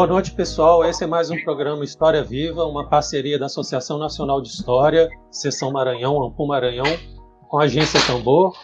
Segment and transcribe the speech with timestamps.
[0.00, 0.82] Boa noite, pessoal.
[0.82, 5.70] Esse é mais um programa História Viva, uma parceria da Associação Nacional de História, Seção
[5.70, 6.86] Maranhão, Ampum Maranhão,
[7.50, 8.56] com a Agência Tambor.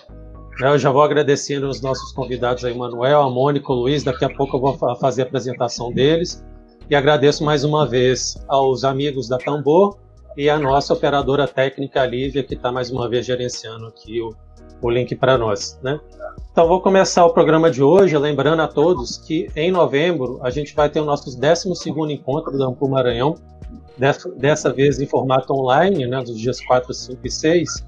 [0.59, 4.03] Eu já vou agradecendo os nossos convidados aí, Manuel, a Mônica, o Luiz.
[4.03, 6.43] Daqui a pouco eu vou fazer a apresentação deles.
[6.89, 9.99] E agradeço mais uma vez aos amigos da Tambor
[10.39, 14.35] e a nossa operadora técnica, Lívia, que está mais uma vez gerenciando aqui o,
[14.81, 15.79] o link para nós.
[15.83, 15.99] Né?
[16.53, 20.75] Então, vou começar o programa de hoje lembrando a todos que em novembro a gente
[20.75, 21.69] vai ter o nosso 12
[22.13, 23.35] encontro da Ampul Maranhão,
[23.99, 27.87] dessa, dessa, vez em formato online, né, dos dias 4, 5 e 6.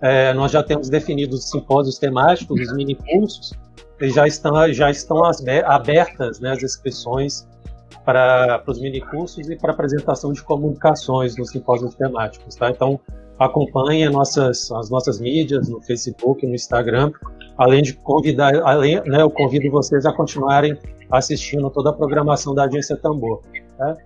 [0.00, 3.52] É, nós já temos definido os simpósios temáticos, os mini cursos,
[4.00, 5.22] e já estão, já estão
[5.66, 7.46] abertas né, as inscrições
[8.04, 12.54] para os minicursos e para apresentação de comunicações nos simpósios temáticos.
[12.54, 12.70] Tá?
[12.70, 12.98] Então,
[13.38, 17.12] acompanhe nossas, as nossas mídias no Facebook, no Instagram,
[17.56, 20.76] além de convidar, além, né, eu convido vocês a continuarem
[21.10, 23.42] assistindo toda a programação da Agência Tambor.
[23.76, 23.96] Tá?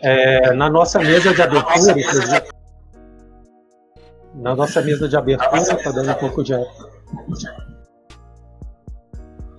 [0.00, 1.94] É, na nossa mesa de abertura,
[4.34, 6.52] na nossa mesa de abertura, está dando um pouco de.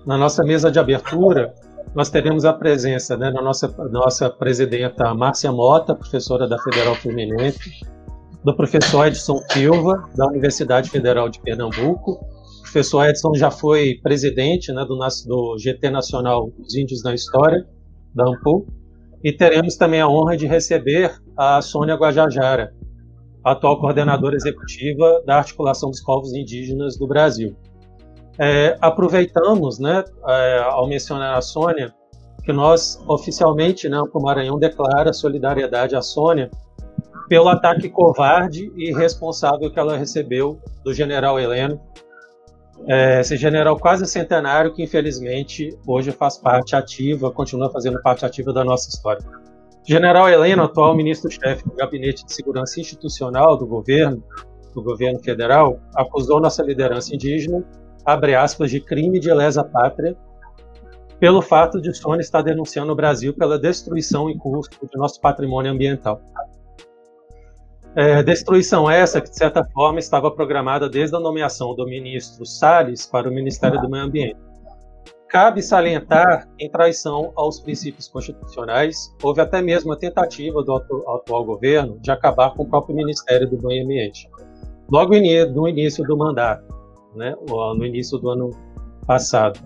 [0.05, 1.53] Na nossa mesa de abertura,
[1.95, 7.81] nós teremos a presença né, da nossa, nossa presidenta Márcia Mota, professora da Federal Fluminense,
[8.45, 12.11] do professor Edson Silva, da Universidade Federal de Pernambuco.
[12.11, 17.65] O professor Edson já foi presidente né, do, do GT Nacional dos Índios na História,
[18.13, 18.67] da AMPU.
[19.23, 22.71] E teremos também a honra de receber a Sônia Guajajara,
[23.43, 27.57] atual coordenadora executiva da Articulação dos Povos Indígenas do Brasil.
[28.37, 31.91] É, aproveitamos, né, é, ao mencionar a Sônia,
[32.43, 36.51] que nós oficialmente, né, o Maranhão declara solidariedade à Sônia
[37.27, 41.79] pelo ataque covarde e irresponsável que ela recebeu do general Heleno,
[42.87, 48.53] é, esse general quase centenário que infelizmente hoje faz parte ativa, continua fazendo parte ativa
[48.53, 49.25] da nossa história.
[49.87, 54.23] General Heleno, atual ministro-chefe do Gabinete de Segurança Institucional do governo,
[54.73, 57.63] do governo federal, acusou nossa liderança indígena
[58.05, 60.15] abre aspas, de crime de lesa pátria,
[61.19, 65.71] pelo fato de Sony estar denunciando o Brasil pela destruição em curso de nosso patrimônio
[65.71, 66.21] ambiental.
[67.95, 73.05] É, destruição essa que, de certa forma, estava programada desde a nomeação do ministro Salles
[73.05, 74.35] para o Ministério do Meio Ambiente.
[75.29, 81.97] Cabe salientar, em traição aos princípios constitucionais, houve até mesmo a tentativa do atual governo
[81.99, 84.29] de acabar com o próprio Ministério do Meio Ambiente.
[84.91, 85.13] Logo
[85.53, 86.65] no início do mandato,
[87.15, 88.51] né, no início do ano
[89.07, 89.59] passado.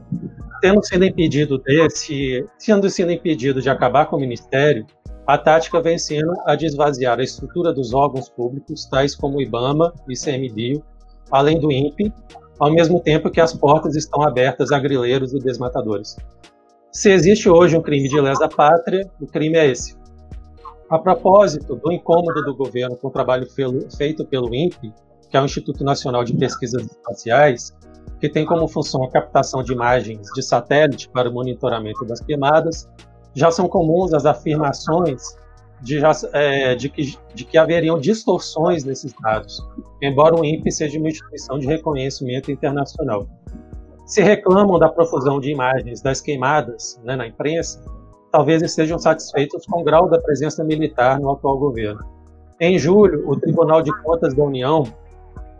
[0.62, 4.86] Tendo sido impedido desse, sendo sido impedido de acabar com o ministério,
[5.30, 9.42] a tática vem sendo a de esvaziar a estrutura dos órgãos públicos, tais como o
[9.44, 10.84] IBAMA e ICMBio,
[11.30, 12.12] além do INPE,
[12.60, 16.18] ao mesmo tempo que as portas estão abertas a grileiros e desmatadores.
[16.92, 19.96] Se existe hoje um crime de lesa pátria, o crime é esse.
[20.90, 23.46] A propósito do incômodo do governo com o trabalho
[23.96, 24.92] feito pelo INPE,
[25.30, 27.72] que é o Instituto Nacional de Pesquisas Espaciais,
[28.20, 32.90] que tem como função a captação de imagens de satélite para o monitoramento das queimadas,
[33.36, 35.38] já são comuns as afirmações
[35.82, 36.02] de,
[36.34, 39.66] é, de, que, de que haveriam distorções nesses dados,
[40.02, 43.28] embora o INPE seja uma instituição de reconhecimento internacional.
[44.06, 47.80] Se reclamam da profusão de imagens das queimadas né, na imprensa,
[48.32, 52.04] talvez estejam satisfeitos com o grau da presença militar no atual governo.
[52.60, 54.84] Em julho, o Tribunal de Contas da União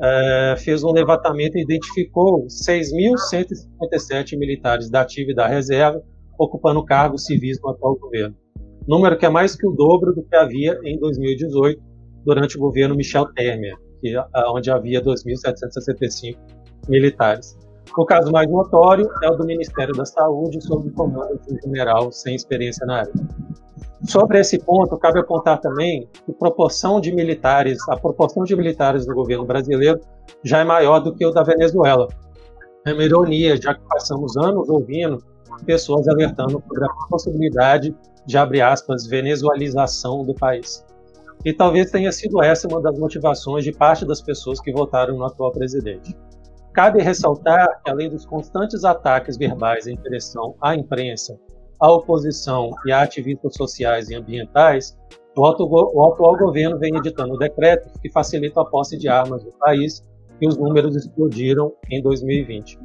[0.02, 6.04] é, fez um levantamento e identificou 6.157 militares da ativa e da reserva
[6.40, 8.36] ocupando cargos civis no atual governo.
[8.88, 11.80] Número que é mais que o dobro do que havia em 2018,
[12.26, 14.16] durante o governo Michel Temer, que,
[14.48, 16.38] onde havia 2.765
[16.88, 17.58] militares.
[17.98, 21.62] O caso mais notório é o do Ministério da Saúde, sob o comando de um
[21.62, 23.14] general sem experiência na área.
[24.08, 29.14] Sobre esse ponto, cabe apontar também que proporção de militares, a proporção de militares do
[29.14, 30.00] governo brasileiro
[30.44, 32.08] já é maior do que o da Venezuela.
[32.86, 35.22] É uma ironia, já que passamos anos ouvindo
[35.64, 37.96] pessoas alertando sobre a possibilidade
[38.26, 40.86] de, abre aspas, venezualização do país.
[41.46, 45.26] E talvez tenha sido essa uma das motivações de parte das pessoas que votaram no
[45.26, 46.16] atual presidente.
[46.74, 51.40] Cabe ressaltar que, além dos constantes ataques verbais em direção à imprensa
[51.80, 54.98] a oposição e a ativistas sociais e ambientais,
[55.36, 60.04] o, o atual governo vem editando decretos que facilitam a posse de armas no país
[60.42, 62.78] e os números explodiram em 2020.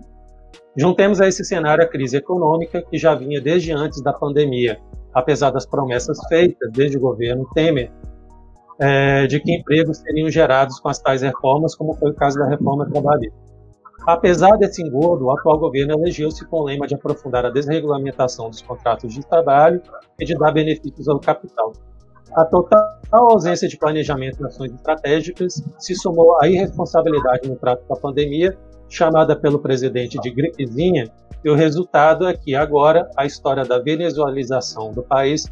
[0.76, 4.80] Juntemos a esse cenário a crise econômica que já vinha desde antes da pandemia,
[5.12, 7.92] apesar das promessas feitas desde o governo Temer
[8.78, 12.48] é, de que empregos seriam gerados com as tais reformas, como foi o caso da
[12.48, 13.38] reforma trabalhista.
[14.06, 18.60] Apesar desse engodo, o atual governo elegeu-se com o lema de aprofundar a desregulamentação dos
[18.60, 19.80] contratos de trabalho
[20.20, 21.72] e de dar benefícios ao capital.
[22.36, 27.94] A total ausência de planejamento e ações estratégicas se somou à irresponsabilidade no trato com
[27.94, 28.58] a pandemia,
[28.88, 31.10] chamada pelo presidente de gripezinha,
[31.44, 35.46] e o resultado é que agora a história da venezualização do país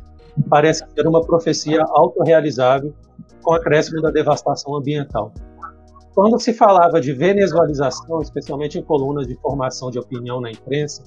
[0.48, 2.94] parece ser uma profecia autorrealizável
[3.42, 5.32] com acréscimo da devastação ambiental.
[6.14, 11.02] Quando se falava de venezualização, especialmente em colunas de formação de opinião na imprensa,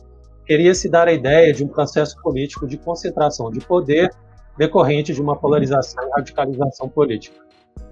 [0.45, 4.12] queria-se dar a ideia de um processo político de concentração de poder
[4.57, 7.39] decorrente de uma polarização e radicalização política.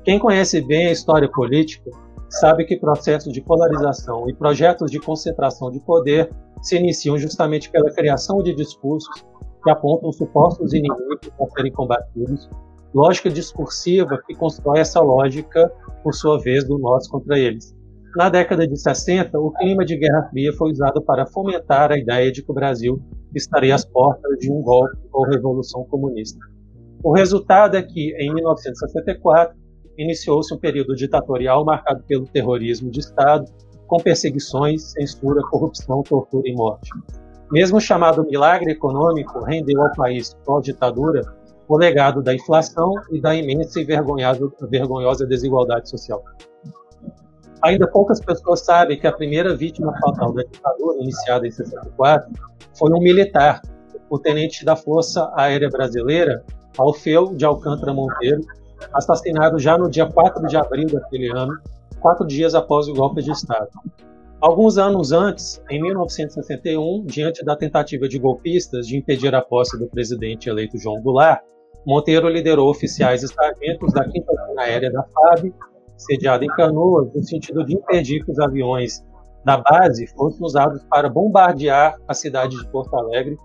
[0.03, 1.89] Quem conhece bem a história política
[2.39, 6.29] sabe que processos de polarização e projetos de concentração de poder
[6.61, 9.25] se iniciam justamente pela criação de discursos
[9.63, 12.49] que apontam supostos inimigos a serem combatidos,
[12.93, 15.71] lógica discursiva que constrói essa lógica,
[16.03, 17.75] por sua vez, do nós contra eles.
[18.15, 22.31] Na década de 60, o clima de Guerra Fria foi usado para fomentar a ideia
[22.31, 23.01] de que o Brasil
[23.33, 26.39] estaria às portas de um golpe ou revolução comunista.
[27.03, 29.57] O resultado é que, em 1964,
[29.97, 33.45] iniciou-se um período ditatorial marcado pelo terrorismo de Estado,
[33.87, 36.89] com perseguições, censura, corrupção, tortura e morte.
[37.51, 41.21] Mesmo chamado milagre econômico, rendeu ao país pós-ditadura
[41.67, 46.23] o legado da inflação e da imensa e vergonhosa desigualdade social.
[47.63, 52.29] Ainda poucas pessoas sabem que a primeira vítima fatal da ditadura, iniciada em 64,
[52.77, 53.61] foi um militar,
[54.09, 56.43] o tenente da Força Aérea Brasileira,
[56.77, 58.41] Alfeu de Alcântara Monteiro,
[58.93, 61.53] assassinado já no dia 4 de abril daquele ano,
[61.99, 63.69] quatro dias após o golpe de Estado.
[64.41, 69.87] Alguns anos antes, em 1961, diante da tentativa de golpistas de impedir a posse do
[69.87, 71.41] presidente eleito João Goulart,
[71.85, 75.53] Monteiro liderou oficiais e sargentos da 5 Linha Aérea da FAB,
[75.97, 79.03] sediada em Canoas, no sentido de impedir que os aviões
[79.45, 83.37] da base fossem usados para bombardear a cidade de Porto Alegre,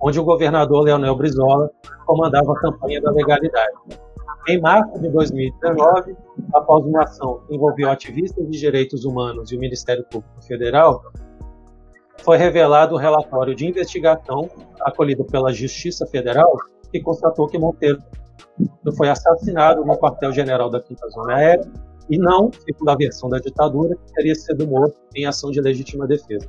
[0.00, 1.70] onde o governador Leonel Brizola
[2.06, 3.72] comandava a campanha da legalidade.
[4.48, 6.16] Em março de 2019,
[6.54, 11.02] após uma ação que envolveu ativistas de direitos humanos e o Ministério Público Federal,
[12.18, 14.48] foi revelado o um relatório de investigação
[14.80, 16.56] acolhido pela Justiça Federal
[16.92, 18.00] que constatou que Monteiro
[18.96, 21.68] foi assassinado no quartel-general da Quinta Zona Aérea
[22.08, 26.48] e não, segundo a versão da ditadura, teria sido morto em ação de legítima defesa.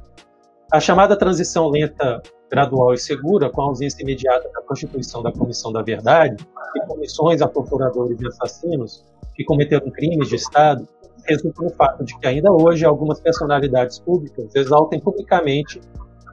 [0.70, 2.22] A chamada transição lenta,
[2.52, 7.42] gradual e segura, com a ausência imediata da constituição da Comissão da Verdade e comissões
[7.42, 10.86] a torturadores e assassinos que cometeram crimes de Estado,
[11.26, 15.80] resulta no fato de que ainda hoje algumas personalidades públicas exaltem publicamente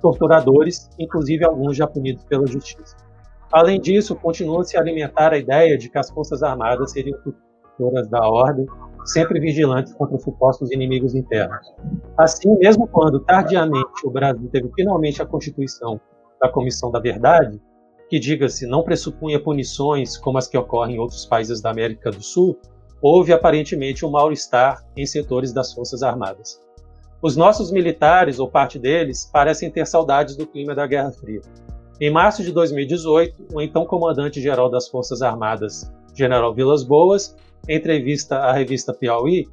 [0.02, 2.96] torturadores, inclusive alguns já punidos pela justiça.
[3.52, 8.28] Além disso, continua-se a alimentar a ideia de que as Forças Armadas seriam tutoras da
[8.28, 8.66] ordem
[9.04, 11.72] sempre vigilantes contra supostos inimigos internos.
[12.16, 16.00] Assim, mesmo quando tardiamente o Brasil teve finalmente a constituição
[16.40, 17.60] da Comissão da Verdade,
[18.08, 22.22] que diga-se não pressupunha punições como as que ocorrem em outros países da América do
[22.22, 22.58] Sul,
[23.00, 26.60] houve aparentemente um mal-estar em setores das Forças Armadas.
[27.20, 31.40] Os nossos militares, ou parte deles, parecem ter saudades do clima da Guerra Fria.
[32.00, 37.34] Em março de 2018, o então comandante-geral das Forças Armadas, General Vilas Boas,
[37.68, 39.46] entrevista à revista Piauí,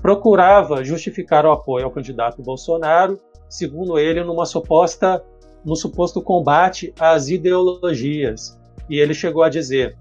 [0.00, 3.18] procurava justificar o apoio ao candidato Bolsonaro,
[3.48, 5.24] segundo ele, numa suposta,
[5.64, 8.58] no suposto combate às ideologias.
[8.88, 9.96] E ele chegou a dizer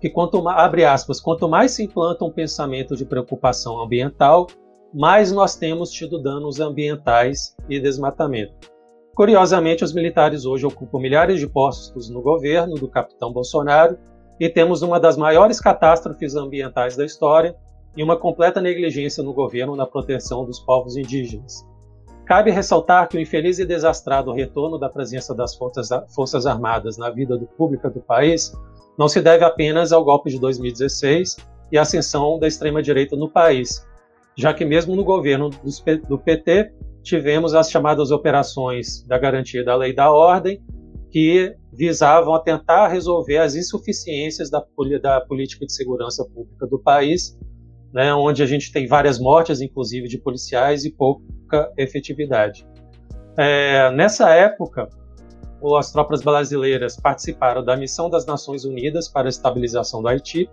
[0.00, 4.46] que quanto abre aspas, quanto mais se implanta um pensamento de preocupação ambiental,
[4.92, 8.70] mais nós temos tido danos ambientais e desmatamento.
[9.14, 13.98] Curiosamente, os militares hoje ocupam milhares de postos no governo do capitão Bolsonaro
[14.40, 17.54] e temos uma das maiores catástrofes ambientais da história
[17.94, 21.62] e uma completa negligência no governo na proteção dos povos indígenas.
[22.24, 27.36] Cabe ressaltar que o infeliz e desastrado retorno da presença das Forças, Armadas na vida
[27.36, 28.52] do pública do país
[28.96, 31.36] não se deve apenas ao golpe de 2016
[31.70, 33.86] e à ascensão da extrema-direita no país,
[34.36, 35.50] já que mesmo no governo
[36.08, 40.62] do PT tivemos as chamadas operações da garantia da lei da ordem,
[41.10, 44.64] que visavam tentar resolver as insuficiências da,
[45.02, 47.38] da política de segurança pública do país,
[47.92, 52.66] né, onde a gente tem várias mortes, inclusive de policiais, e pouca efetividade.
[53.36, 54.88] É, nessa época,
[55.78, 60.48] as tropas brasileiras participaram da missão das Nações Unidas para a estabilização do Haiti.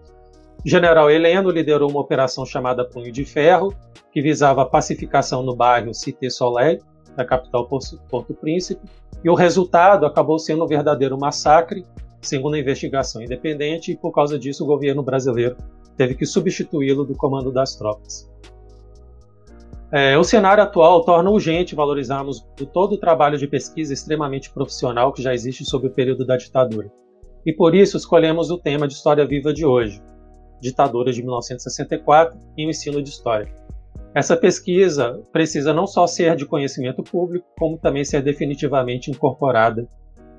[0.65, 3.73] O general Heleno liderou uma operação chamada Punho de Ferro,
[4.11, 6.79] que visava a pacificação no bairro Cité Soleil,
[7.17, 8.87] da capital Porto Príncipe,
[9.23, 11.83] e o resultado acabou sendo um verdadeiro massacre,
[12.21, 15.57] segundo a investigação independente, e por causa disso o governo brasileiro
[15.97, 18.29] teve que substituí-lo do comando das tropas.
[19.91, 25.23] É, o cenário atual torna urgente valorizarmos todo o trabalho de pesquisa extremamente profissional que
[25.23, 26.91] já existe sobre o período da ditadura.
[27.45, 30.03] E por isso escolhemos o tema de História Viva de hoje,
[30.59, 33.47] Ditadura de 1964 e o ensino de História.
[34.13, 39.87] Essa pesquisa precisa não só ser de conhecimento público, como também ser definitivamente incorporada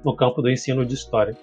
[0.04, 1.36] no campo do ensino de História.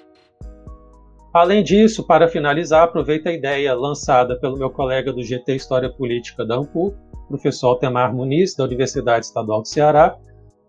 [1.33, 6.45] Além disso, para finalizar, aproveito a ideia lançada pelo meu colega do GT História Política
[6.45, 6.95] da AMPU,
[7.27, 10.17] professor Altemar Muniz, da Universidade Estadual do Ceará,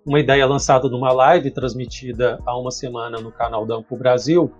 [0.06, 4.52] uma ideia lançada numa live transmitida há uma semana no canal da Ampu Brasil,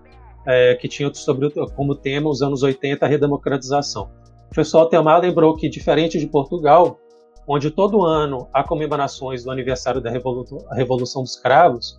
[0.44, 4.10] é, que tinha sobre, como tema os anos 80, a redemocratização.
[4.46, 6.98] O professor Altemar lembrou que, diferente de Portugal,
[7.46, 11.98] onde todo ano há comemorações do aniversário da Revolução, dos Cravos,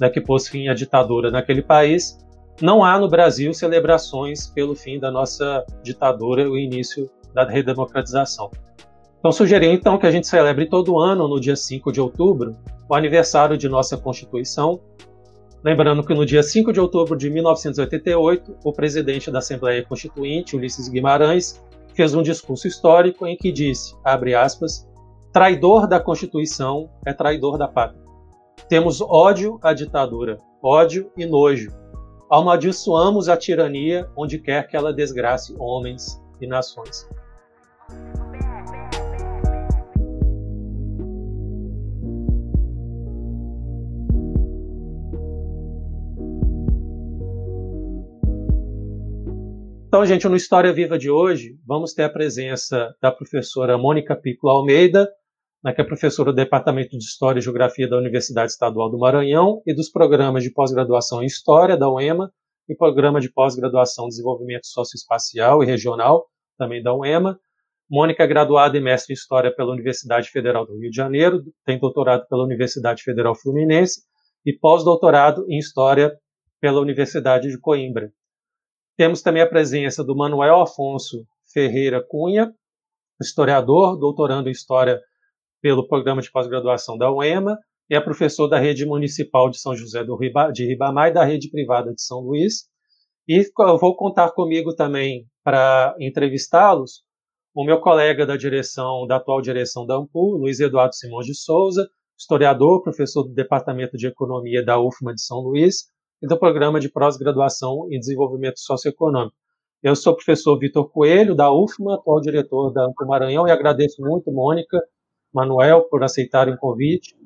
[0.00, 2.18] né, que pôs fim à ditadura naquele país,
[2.60, 8.50] não há no Brasil celebrações pelo fim da nossa ditadura e o início da redemocratização.
[9.18, 12.56] Então, sugeri então que a gente celebre todo ano, no dia 5 de outubro,
[12.88, 14.80] o aniversário de nossa Constituição.
[15.64, 20.88] Lembrando que no dia 5 de outubro de 1988, o presidente da Assembleia Constituinte, Ulisses
[20.88, 21.62] Guimarães,
[21.94, 24.88] fez um discurso histórico em que disse, abre aspas,
[25.32, 28.02] traidor da Constituição é traidor da pátria.
[28.68, 31.70] Temos ódio à ditadura, ódio e nojo.
[32.30, 37.08] Amaldiçoamos a tirania onde quer que ela desgrace homens e nações.
[49.92, 54.48] Então, gente, no História Viva de hoje, vamos ter a presença da professora Mônica Pico
[54.48, 55.06] Almeida,
[55.62, 59.60] né, que é professora do Departamento de História e Geografia da Universidade Estadual do Maranhão
[59.66, 62.32] e dos programas de pós-graduação em História da UEMA
[62.70, 66.24] e programa de pós-graduação em Desenvolvimento Socioespacial e Regional,
[66.56, 67.38] também da UEMA.
[67.90, 71.78] Mônica é graduada e mestre em História pela Universidade Federal do Rio de Janeiro, tem
[71.78, 74.00] doutorado pela Universidade Federal Fluminense
[74.46, 76.18] e pós-doutorado em História
[76.62, 78.10] pela Universidade de Coimbra.
[78.96, 82.52] Temos também a presença do Manuel Afonso Ferreira Cunha,
[83.20, 85.00] historiador, doutorando em História
[85.62, 87.58] pelo Programa de Pós-Graduação da UEMA,
[87.90, 91.50] é professor da Rede Municipal de São José do Riba, de Ribamar e da Rede
[91.50, 92.64] Privada de São Luís.
[93.28, 97.02] E vou contar comigo também para entrevistá-los
[97.54, 101.86] o meu colega da direção, da atual direção da AMPU, Luiz Eduardo Simões de Souza,
[102.18, 105.84] historiador, professor do Departamento de Economia da UFMA de São Luís,
[106.22, 109.34] e do Programa de Pós-Graduação em Desenvolvimento Socioeconômico.
[109.82, 114.00] Eu sou o professor Vitor Coelho, da UFMA, atual diretor da Anco Maranhão, e agradeço
[114.00, 114.80] muito, Mônica,
[115.34, 117.16] Manuel, por aceitarem o convite,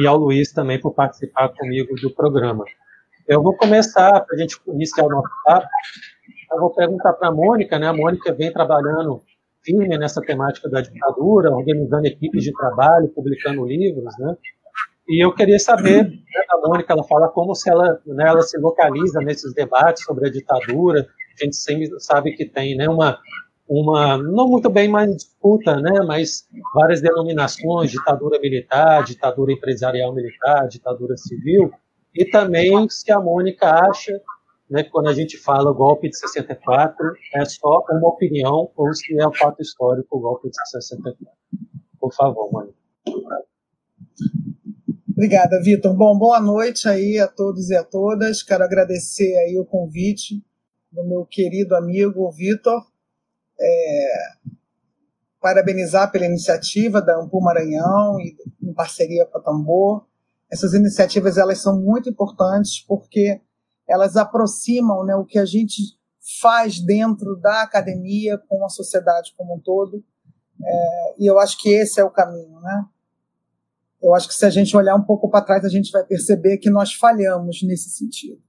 [0.00, 2.64] e ao Luiz também por participar comigo do programa.
[3.28, 5.68] Eu vou começar, para a gente iniciar o nosso papo,
[6.52, 7.88] eu vou perguntar para a Mônica, né?
[7.88, 9.20] A Mônica vem trabalhando
[9.62, 14.34] firme nessa temática da ditadura, organizando equipes de trabalho, publicando livros, né?
[15.08, 16.20] E eu queria saber né,
[16.64, 21.06] Mônica, ela fala como se ela, né, ela se localiza nesses debates sobre a ditadura.
[21.40, 23.18] A gente sempre sabe que tem né, uma,
[23.68, 30.66] uma, não muito bem mais disputa, né, mas várias denominações, ditadura militar, ditadura empresarial militar,
[30.68, 31.70] ditadura civil,
[32.14, 34.12] e também se a Mônica acha
[34.68, 39.26] né, quando a gente fala golpe de 64, é só uma opinião ou se é
[39.26, 41.26] um fato histórico o golpe de 64.
[42.00, 42.74] Por favor, Mônica.
[45.16, 45.94] Obrigada, Vitor.
[45.94, 48.42] Bom, boa noite aí a todos e a todas.
[48.42, 50.44] Quero agradecer aí o convite
[50.92, 52.86] do meu querido amigo Vitor.
[53.58, 54.08] É,
[55.40, 60.06] parabenizar pela iniciativa da Ampul Maranhão e em parceria com a Tambor.
[60.52, 63.40] Essas iniciativas elas são muito importantes porque
[63.88, 65.80] elas aproximam né, o que a gente
[66.42, 70.04] faz dentro da academia com a sociedade como um todo.
[70.62, 72.84] É, e eu acho que esse é o caminho, né?
[74.02, 76.58] Eu acho que se a gente olhar um pouco para trás, a gente vai perceber
[76.58, 78.40] que nós falhamos nesse sentido.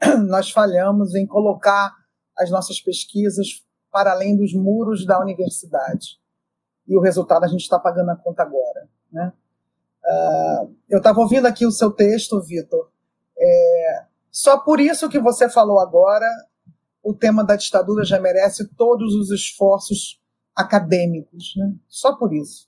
[0.28, 1.94] Nós falhamos em colocar
[2.36, 6.18] as nossas pesquisas para além dos muros da universidade.
[6.86, 8.88] E o resultado a gente está pagando a conta agora.
[9.10, 9.32] Né?
[10.04, 12.90] Uh, eu estava ouvindo aqui o seu texto, Vitor.
[13.38, 16.26] É, só por isso que você falou agora,
[17.02, 20.20] o tema da ditadura já merece todos os esforços
[20.54, 21.54] acadêmicos.
[21.56, 21.74] Né?
[21.88, 22.65] Só por isso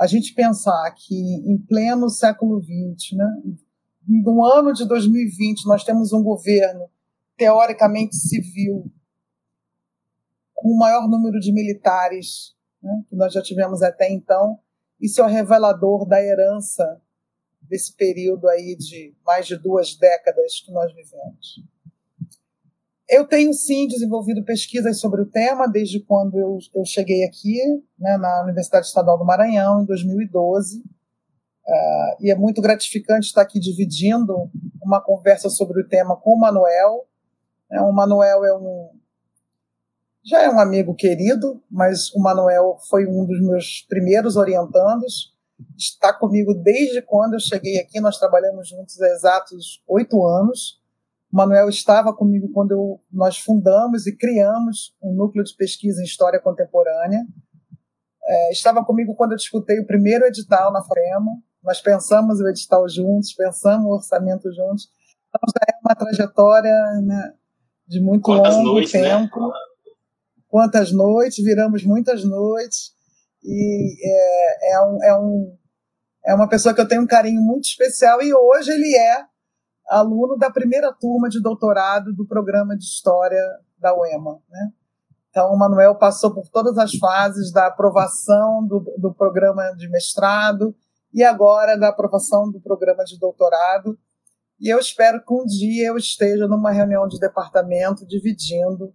[0.00, 3.42] a gente pensar que em pleno século XX, né,
[4.08, 6.88] no ano de 2020, nós temos um governo
[7.36, 8.90] teoricamente civil,
[10.54, 14.58] com o maior número de militares né, que nós já tivemos até então,
[14.98, 16.98] isso é o revelador da herança
[17.60, 21.62] desse período aí de mais de duas décadas que nós vivemos.
[23.10, 27.58] Eu tenho sim desenvolvido pesquisas sobre o tema desde quando eu, eu cheguei aqui
[27.98, 30.78] né, na Universidade Estadual do Maranhão, em 2012.
[30.78, 30.82] Uh,
[31.68, 34.50] ah, e é muito gratificante estar aqui dividindo
[34.82, 37.06] uma conversa sobre o tema com o Manuel.
[37.70, 38.90] É, o Manuel é um,
[40.24, 45.34] já é um amigo querido, mas o Manuel foi um dos meus primeiros orientandos.
[45.76, 48.00] Está comigo desde quando eu cheguei aqui.
[48.00, 50.79] Nós trabalhamos juntos há exatos oito anos.
[51.32, 56.04] O Manuel estava comigo quando eu, nós fundamos e criamos um núcleo de pesquisa em
[56.04, 57.24] história contemporânea.
[58.24, 61.40] É, estava comigo quando eu disputei o primeiro edital na FREMA.
[61.62, 64.88] Nós pensamos o edital juntos, pensamos o orçamento juntos.
[65.28, 67.32] Então já é uma trajetória né,
[67.86, 69.00] de muito Quantas longo noites, né?
[69.00, 69.40] tempo.
[69.40, 69.54] Né?
[70.48, 72.92] Quantas noites, viramos muitas noites.
[73.44, 75.56] E é, é, um, é, um,
[76.26, 79.29] é uma pessoa que eu tenho um carinho muito especial e hoje ele é
[79.90, 83.42] aluno da primeira turma de doutorado do programa de História
[83.76, 84.40] da UEMA.
[84.48, 84.70] Né?
[85.30, 90.74] Então, o Manuel passou por todas as fases da aprovação do, do programa de mestrado
[91.12, 93.98] e agora da aprovação do programa de doutorado.
[94.60, 98.94] E eu espero que um dia eu esteja numa reunião de departamento dividindo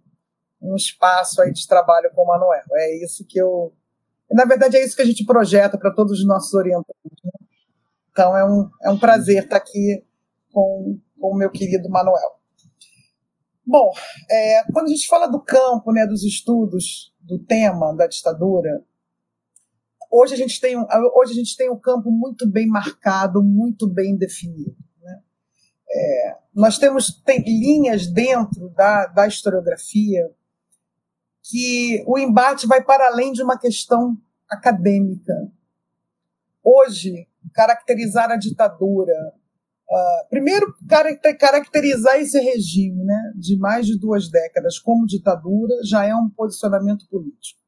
[0.62, 2.64] um espaço aí de trabalho com o Manuel.
[2.72, 3.74] É isso que eu.
[4.30, 7.22] Na verdade, é isso que a gente projeta para todos os nossos orientantes.
[7.22, 7.30] Né?
[8.10, 10.05] Então, é um, é um prazer estar aqui
[10.56, 12.40] com, com o meu querido Manuel.
[13.66, 13.92] Bom,
[14.30, 18.82] é, quando a gente fala do campo, né, dos estudos do tema da ditadura,
[20.10, 23.86] hoje a gente tem um, hoje a gente tem um campo muito bem marcado, muito
[23.86, 24.74] bem definido.
[25.02, 25.20] Né?
[25.90, 30.32] É, nós temos tem linhas dentro da, da historiografia
[31.42, 34.16] que o embate vai para além de uma questão
[34.48, 35.34] acadêmica.
[36.64, 39.34] Hoje, caracterizar a ditadura,
[39.88, 40.74] Uh, primeiro,
[41.38, 47.06] caracterizar esse regime né, de mais de duas décadas como ditadura já é um posicionamento
[47.08, 47.60] político.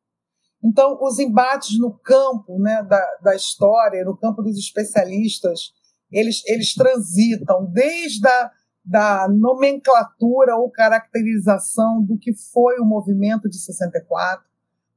[0.62, 5.72] Então, os embates no campo né, da, da história, no campo dos especialistas,
[6.10, 8.50] eles, eles transitam desde a
[8.88, 14.42] da nomenclatura ou caracterização do que foi o movimento de 64,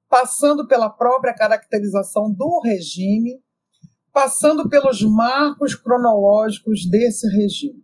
[0.10, 3.44] passando pela própria caracterização do regime
[4.14, 7.84] passando pelos marcos cronológicos desse regime.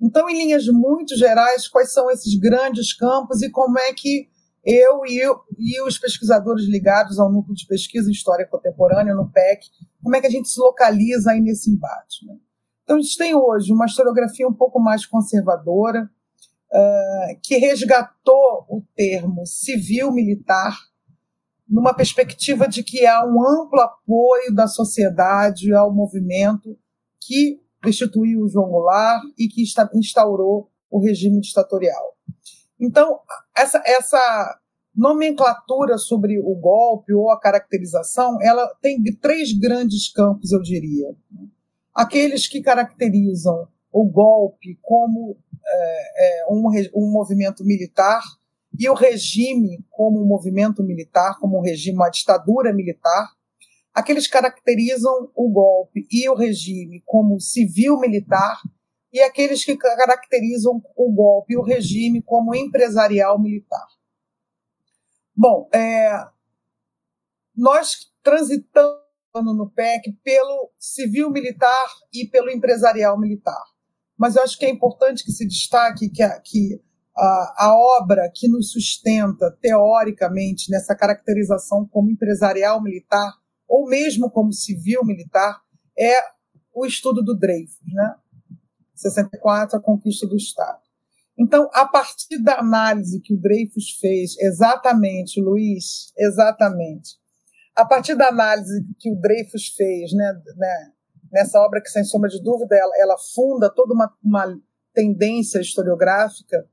[0.00, 4.28] Então, em linhas muito gerais, quais são esses grandes campos e como é que
[4.64, 9.30] eu e, eu, e os pesquisadores ligados ao Núcleo de Pesquisa em História Contemporânea, no
[9.30, 9.66] PEC,
[10.02, 12.26] como é que a gente se localiza aí nesse embate?
[12.26, 12.36] Né?
[12.84, 16.10] Então, a gente tem hoje uma historiografia um pouco mais conservadora,
[16.72, 20.89] uh, que resgatou o termo civil-militar
[21.70, 26.76] numa perspectiva de que há um amplo apoio da sociedade ao movimento
[27.20, 29.62] que instituiu o João Goulart e que
[29.94, 32.16] instaurou o regime ditatorial.
[32.78, 33.20] Então,
[33.56, 34.58] essa, essa
[34.94, 41.14] nomenclatura sobre o golpe ou a caracterização, ela tem três grandes campos, eu diria.
[41.94, 48.22] Aqueles que caracterizam o golpe como é, é, um, um movimento militar
[48.80, 53.28] e o regime como um movimento militar, como um regime, uma ditadura militar,
[53.92, 58.58] aqueles caracterizam o golpe e o regime como civil-militar
[59.12, 63.86] e aqueles que caracterizam o golpe e o regime como empresarial-militar.
[65.36, 66.26] Bom, é,
[67.54, 68.96] nós transitamos
[69.30, 73.62] no PEC pelo civil-militar e pelo empresarial-militar.
[74.16, 78.48] Mas eu acho que é importante que se destaque que, que a, a obra que
[78.48, 83.32] nos sustenta teoricamente nessa caracterização como empresarial militar
[83.68, 85.60] ou mesmo como civil militar
[85.98, 86.14] é
[86.74, 88.14] o estudo do Dreyfus, né?
[88.94, 90.78] 64, a conquista do Estado.
[91.38, 97.18] Então, a partir da análise que o Dreyfus fez, exatamente, Luiz, exatamente,
[97.74, 100.92] a partir da análise que o Dreyfus fez, né, né
[101.32, 104.60] nessa obra que, sem sombra de dúvida, ela, ela funda toda uma, uma
[104.92, 106.68] tendência historiográfica,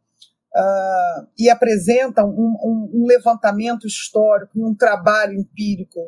[0.57, 5.99] uh, e apresentam um, um, um, levantamento histórico e um trabalho empírico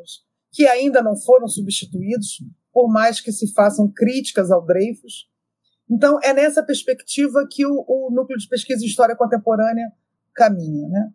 [0.51, 5.29] que ainda não foram substituídos, por mais que se façam críticas ao Dreyfus.
[5.89, 9.91] Então, é nessa perspectiva que o, o Núcleo de Pesquisa em História Contemporânea
[10.33, 10.87] caminha.
[10.87, 11.11] Né?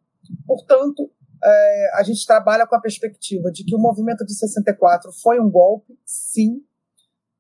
[0.46, 1.10] Portanto,
[1.42, 5.50] é, a gente trabalha com a perspectiva de que o movimento de 64 foi um
[5.50, 6.62] golpe, sim,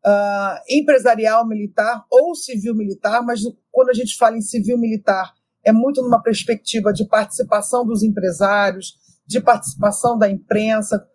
[0.04, 5.72] uh, empresarial militar ou civil militar, mas quando a gente fala em civil militar, é
[5.72, 8.94] muito numa perspectiva de participação dos empresários,
[9.26, 11.06] de participação da imprensa,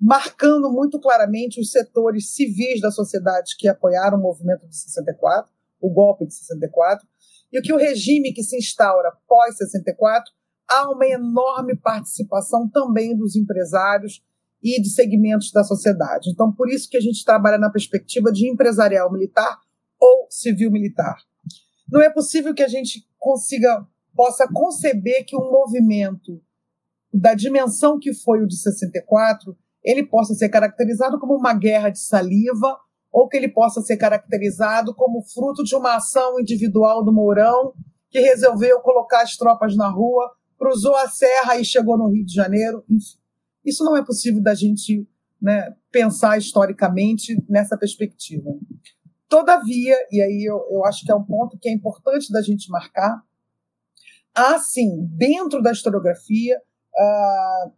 [0.00, 5.88] marcando muito claramente os setores civis da sociedade que apoiaram o movimento de 64, o
[5.88, 7.06] golpe de 64,
[7.52, 10.32] e que o regime que se instaura pós 64
[10.68, 14.24] há uma enorme participação também dos empresários
[14.62, 16.30] e de segmentos da sociedade.
[16.30, 19.58] Então, por isso que a gente trabalha na perspectiva de empresarial militar
[20.00, 21.16] ou civil militar.
[21.90, 26.42] Não é possível que a gente consiga possa conceber que um movimento
[27.12, 32.00] da dimensão que foi o de 64, ele possa ser caracterizado como uma guerra de
[32.00, 32.78] saliva
[33.12, 37.74] ou que ele possa ser caracterizado como fruto de uma ação individual do Mourão
[38.10, 42.34] que resolveu colocar as tropas na rua, cruzou a serra e chegou no Rio de
[42.34, 43.18] Janeiro, enfim.
[43.64, 45.06] Isso não é possível da gente
[45.40, 48.50] né, pensar historicamente nessa perspectiva.
[49.28, 52.70] Todavia, e aí eu, eu acho que é um ponto que é importante da gente
[52.70, 53.22] marcar,
[54.34, 56.58] há sim, dentro da historiografia,
[56.94, 57.72] uh,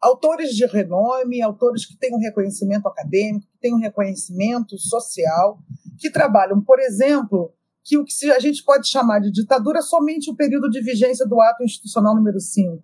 [0.00, 5.58] autores de renome, autores que têm um reconhecimento acadêmico, que têm um reconhecimento social,
[5.98, 7.52] que trabalham, por exemplo,
[7.84, 11.26] que o que a gente pode chamar de ditadura é somente o período de vigência
[11.26, 12.82] do ato institucional número 5,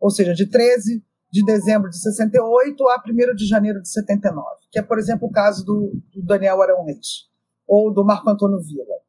[0.00, 4.78] ou seja, de 13 de dezembro de 68 a 1 de janeiro de 79, que
[4.78, 7.28] é, por exemplo, o caso do, do Daniel Arão Reis,
[7.66, 8.99] ou do Marco Antônio Villa,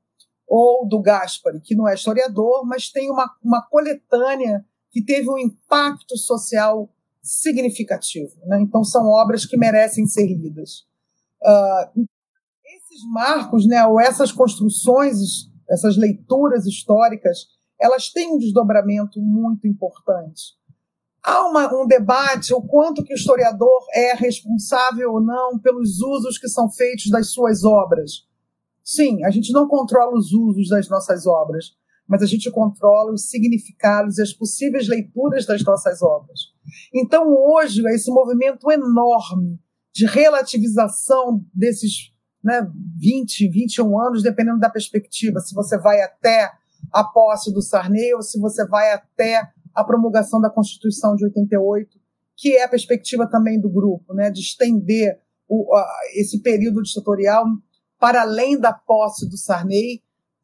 [0.54, 5.38] ou do Gaspari, que não é historiador, mas tem uma, uma coletânea que teve um
[5.38, 6.90] impacto social
[7.22, 8.34] significativo.
[8.46, 8.60] Né?
[8.60, 10.86] Então, são obras que merecem ser lidas.
[11.42, 12.06] Uh,
[12.66, 15.18] esses marcos, né, ou essas construções,
[15.70, 17.46] essas leituras históricas,
[17.80, 20.60] elas têm um desdobramento muito importante
[21.24, 26.38] há uma, um debate o quanto que o historiador é responsável ou não pelos usos
[26.38, 28.28] que são feitos das suas obras.
[28.84, 31.76] Sim, a gente não controla os usos das nossas obras,
[32.08, 36.40] mas a gente controla os significados e as possíveis leituras das nossas obras.
[36.94, 39.60] Então, hoje, esse movimento enorme
[39.94, 42.12] de relativização desses
[42.44, 42.68] né,
[43.00, 46.52] 20, 21 anos, dependendo da perspectiva, se você vai até
[46.92, 52.00] a posse do Sarney ou se você vai até a promulgação da Constituição de 88,
[52.36, 57.46] que é a perspectiva também do grupo, né, de estender o, a, esse período ditatorial
[58.02, 60.02] para além da posse do Sarney,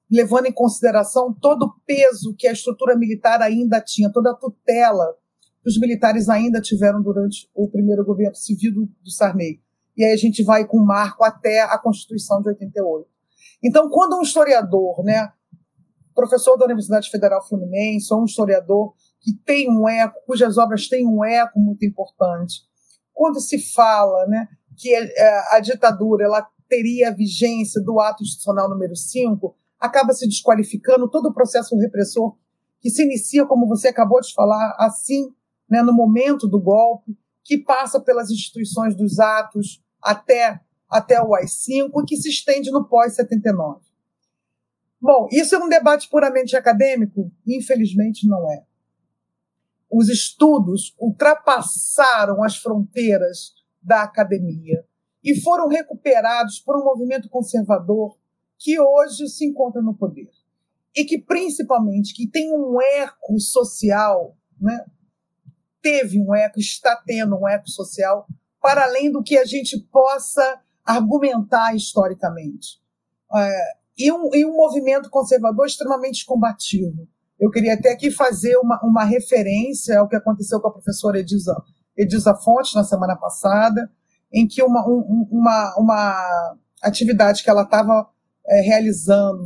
[0.10, 5.18] levando em consideração todo o peso que a estrutura militar ainda tinha, toda a tutela
[5.64, 9.60] que os militares ainda tiveram durante o primeiro governo civil do, do Sarney.
[9.98, 13.10] E aí a gente vai com o marco até a Constituição de 88.
[13.64, 15.34] Então, quando um historiador, né,
[16.14, 21.08] professor da Universidade Federal Fluminense, ou um historiador que tem um eco, cujas obras têm
[21.08, 22.62] um eco muito importante.
[23.12, 28.70] Quando se fala né, que a, a ditadura ela teria a vigência do ato institucional
[28.70, 32.36] número 5, acaba se desqualificando todo o processo repressor
[32.80, 35.34] que se inicia, como você acabou de falar, assim,
[35.70, 41.90] né, no momento do golpe, que passa pelas instituições dos atos até, até o AI-5
[42.04, 43.80] e que se estende no pós-79.
[45.02, 47.32] Bom, isso é um debate puramente acadêmico?
[47.46, 48.64] Infelizmente não é
[49.90, 54.86] os estudos ultrapassaram as fronteiras da academia
[55.28, 58.18] e foram recuperados por um movimento conservador
[58.58, 60.30] que hoje se encontra no poder
[60.96, 64.86] e que principalmente que tem um eco social, né?
[65.82, 68.26] Teve um eco, está tendo um eco social
[68.62, 72.82] para além do que a gente possa argumentar historicamente.
[73.36, 77.08] É, e, um, e um movimento conservador extremamente combativo
[77.40, 81.56] eu queria até aqui fazer uma, uma referência ao que aconteceu com a professora Edisa,
[81.96, 83.90] Edisa Fontes na semana passada,
[84.32, 88.10] em que uma, um, uma, uma atividade que ela estava
[88.48, 89.44] é, realizando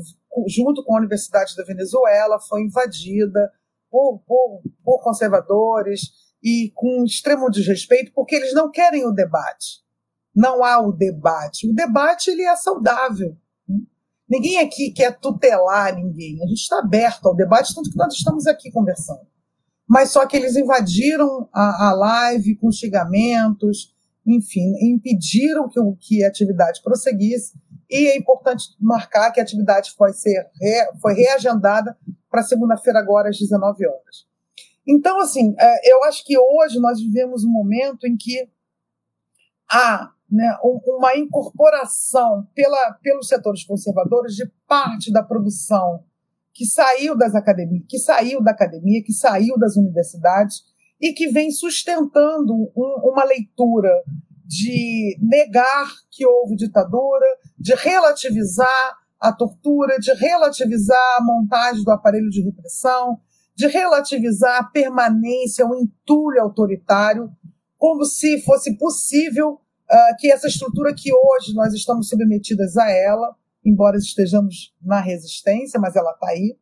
[0.47, 3.51] junto com a Universidade da Venezuela foi invadida
[3.89, 6.11] por, por, por conservadores
[6.43, 9.81] e com extremo desrespeito, porque eles não querem o debate.
[10.33, 11.69] Não há o debate.
[11.69, 13.35] O debate ele é saudável.
[14.27, 16.41] Ninguém aqui quer tutelar ninguém.
[16.41, 19.27] A gente está aberto ao debate, tanto que nós estamos aqui conversando.
[19.85, 23.93] Mas só que eles invadiram a, a live com xingamentos,
[24.25, 27.53] enfim, impediram que, que a atividade prosseguisse.
[27.89, 31.97] E é importante marcar que a atividade foi, ser re, foi reagendada
[32.29, 34.27] para segunda-feira, agora, às 19 horas.
[34.88, 38.49] Então, assim, é, eu acho que hoje nós vivemos um momento em que
[39.71, 46.03] há né, uma incorporação pela, pelos setores conservadores de parte da produção
[46.53, 50.63] que saiu das academias, que saiu da academia, que saiu das universidades
[51.01, 53.89] e que vem sustentando um, uma leitura
[54.45, 57.25] de negar que houve ditadura,
[57.57, 63.19] de relativizar a tortura, de relativizar a montagem do aparelho de repressão,
[63.55, 67.29] de relativizar a permanência, o entulho autoritário,
[67.77, 73.35] como se fosse possível uh, que essa estrutura que hoje nós estamos submetidas a ela,
[73.65, 76.57] embora estejamos na resistência, mas ela está aí,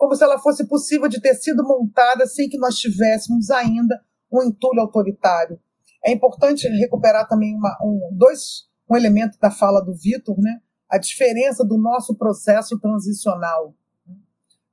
[0.00, 4.42] como se ela fosse possível de ter sido montada sem que nós tivéssemos ainda um
[4.42, 5.60] entulho autoritário.
[6.02, 10.58] É importante recuperar também uma, um, dois, um elemento da fala do Vitor, né?
[10.88, 13.74] a diferença do nosso processo transicional.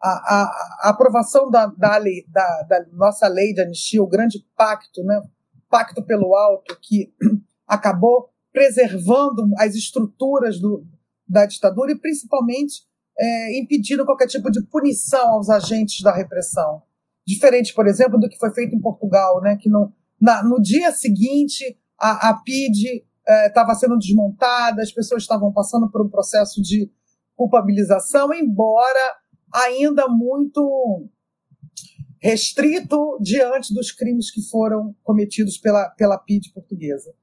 [0.02, 0.44] A, a,
[0.84, 5.22] a aprovação da, da, lei, da, da, nossa lei de anistia, o grande pacto, né?
[5.70, 7.13] pacto pelo alto, que
[7.68, 10.88] acabou preservando as estruturas do,
[11.28, 12.88] da ditadura e principalmente
[13.19, 16.82] é, impedindo qualquer tipo de punição aos agentes da repressão.
[17.25, 20.91] Diferente, por exemplo, do que foi feito em Portugal, né, que no, na, no dia
[20.91, 23.03] seguinte a, a PID
[23.47, 26.89] estava é, sendo desmontada, as pessoas estavam passando por um processo de
[27.36, 29.17] culpabilização, embora
[29.53, 31.10] ainda muito
[32.21, 37.13] restrito diante dos crimes que foram cometidos pela, pela PID portuguesa.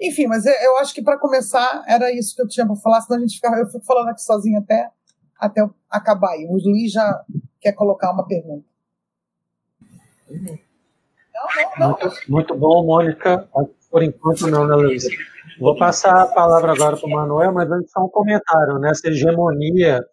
[0.00, 3.18] Enfim, mas eu acho que para começar era isso que eu tinha para falar, senão
[3.18, 4.90] a gente fica, eu fico falando aqui sozinho até,
[5.38, 6.46] até acabar aí.
[6.48, 7.24] O Luiz já
[7.60, 8.64] quer colocar uma pergunta.
[10.30, 10.46] Não,
[11.56, 11.88] não, não.
[11.88, 13.48] Muito, muito bom, Mônica.
[13.90, 15.04] Por enquanto não, né, Luiz?
[15.60, 18.78] Vou passar a palavra agora para o Manuel, mas antes só um comentário.
[18.78, 20.04] Nessa hegemonia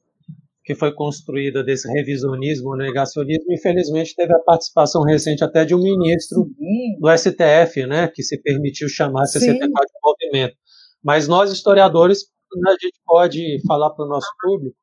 [0.63, 6.45] que foi construída desse revisionismo, negacionismo, infelizmente teve a participação recente até de um ministro
[6.57, 6.99] Sim.
[6.99, 10.55] do STF, né, que se permitiu chamar 64 de movimento.
[11.03, 12.27] Mas nós, historiadores,
[12.65, 14.75] a gente pode falar para o nosso público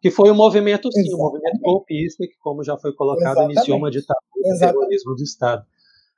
[0.00, 1.14] que foi um movimento, sim, Exatamente.
[1.14, 3.56] um movimento golpista, que, como já foi colocado, Exatamente.
[3.56, 5.64] iniciou uma ditadura do terrorismo do Estado.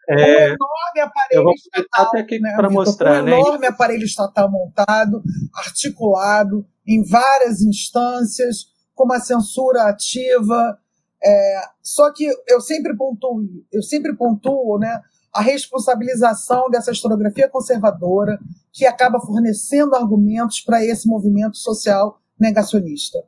[0.09, 3.33] É, um enorme aparelho estatal, até aqui né, para mostrar, um né?
[3.33, 5.23] enorme aparelho estatal montado,
[5.55, 10.79] articulado em várias instâncias, com uma censura ativa.
[11.25, 13.43] É, só que eu sempre pontuo,
[13.73, 15.01] eu sempre pontuo, né,
[15.33, 18.39] a responsabilização dessa historiografia conservadora
[18.73, 23.19] que acaba fornecendo argumentos para esse movimento social negacionista.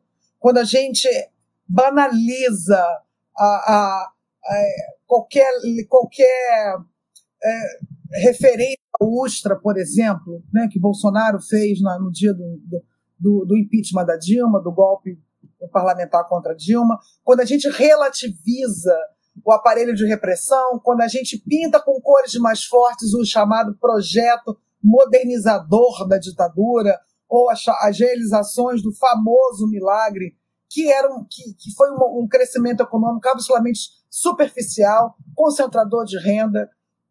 [0.44, 1.08] Quando a gente
[1.66, 2.78] banaliza
[3.34, 4.12] a, a,
[4.44, 4.64] a
[5.06, 5.50] qualquer,
[5.88, 6.76] qualquer
[7.42, 12.60] é, referência à Ustra, por exemplo, né, que Bolsonaro fez na, no dia do,
[13.18, 15.18] do, do impeachment da Dilma, do golpe
[15.72, 18.94] parlamentar contra Dilma, quando a gente relativiza
[19.42, 24.58] o aparelho de repressão, quando a gente pinta com cores mais fortes o chamado projeto
[24.82, 27.00] modernizador da ditadura,
[27.34, 30.36] ou as, as realizações do famoso milagre,
[30.70, 36.70] que, era um, que, que foi um, um crescimento econômico absolutamente superficial, concentrador de renda,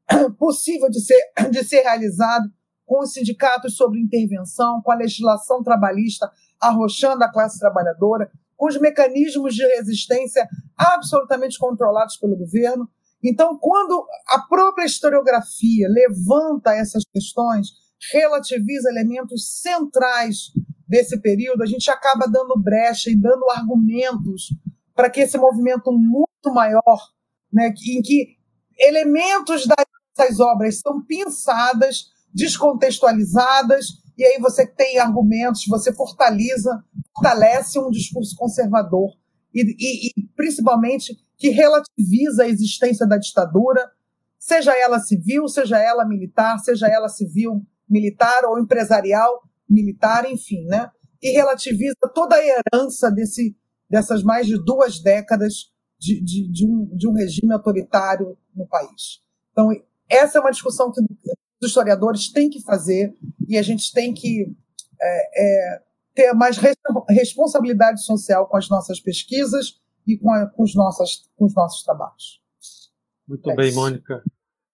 [0.40, 1.20] possível de ser,
[1.52, 2.50] de ser realizado
[2.86, 6.32] com os sindicatos sobre intervenção, com a legislação trabalhista
[6.62, 12.90] arrochando a classe trabalhadora, com os mecanismos de resistência absolutamente controlados pelo governo.
[13.22, 20.52] Então, quando a própria historiografia levanta essas questões, relativiza elementos centrais
[20.88, 24.54] desse período, a gente acaba dando brecha e dando argumentos
[24.96, 27.12] para que esse movimento muito maior,
[27.52, 28.38] né, em que
[28.78, 36.84] elementos dessas obras são pensadas, descontextualizadas e aí você tem argumentos, você fortaleza,
[37.16, 39.12] fortalece um discurso conservador
[39.54, 43.89] e, e, e principalmente que relativiza a existência da ditadura,
[44.38, 50.90] seja ela civil, seja ela militar, seja ela civil, militar ou empresarial, militar, enfim, né?
[51.22, 53.56] E relativiza toda a herança desse,
[53.90, 59.22] dessas mais de duas décadas de, de, de, um, de um regime autoritário no país.
[59.52, 59.70] Então,
[60.10, 63.16] essa é uma discussão que os historiadores têm que fazer
[63.48, 64.52] e a gente tem que
[65.00, 65.82] é, é,
[66.14, 66.58] ter mais
[67.10, 71.84] responsabilidade social com as nossas pesquisas e com, a, com, os, nossas, com os nossos
[71.84, 72.42] trabalhos.
[73.28, 73.80] Muito é bem, isso.
[73.80, 74.24] Mônica.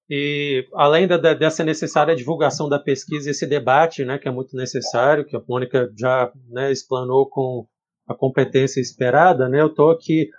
[0.09, 5.23] E além da, dessa necessária divulgação da pesquisa, esse debate, né, que é muito necessário,
[5.23, 7.67] que a Mônica já né, explanou com
[8.07, 10.29] a competência esperada, né, eu estou aqui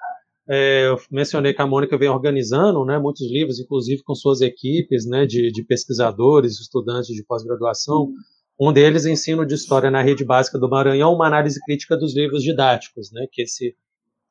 [0.52, 5.06] é, eu mencionei que a Mônica vem organizando né, muitos livros, inclusive com suas equipes
[5.06, 8.08] né, de, de pesquisadores, estudantes de pós-graduação.
[8.60, 12.42] Um deles, Ensino de História na Rede Básica do Maranhão, uma análise crítica dos livros
[12.42, 13.76] didáticos, né, que esse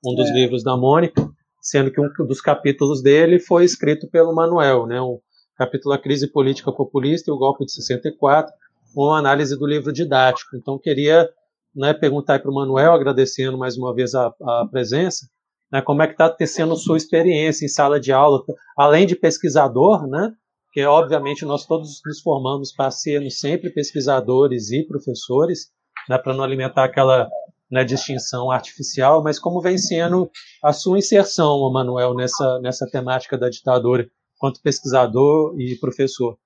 [0.05, 0.33] um dos é.
[0.33, 1.25] livros da Mônica,
[1.61, 5.21] sendo que um dos capítulos dele foi escrito pelo Manuel, né, o
[5.59, 8.49] capítulo A Crise Política Populista e o Golpe de 64,
[8.95, 10.55] uma análise do livro didático.
[10.55, 11.29] Então, queria
[11.75, 15.27] né, perguntar para o Manuel, agradecendo mais uma vez a, a presença,
[15.69, 18.41] né, como é que está sendo sua experiência em sala de aula,
[18.77, 20.31] além de pesquisador, né,
[20.71, 25.71] que obviamente nós todos nos formamos para sermos sempre pesquisadores e professores,
[26.07, 27.29] né, para não alimentar aquela
[27.69, 30.31] né, distinção artificial, mas como vem sendo
[30.63, 36.39] a sua inserção, Manuel, nessa, nessa temática da ditadura, quanto pesquisador e professor.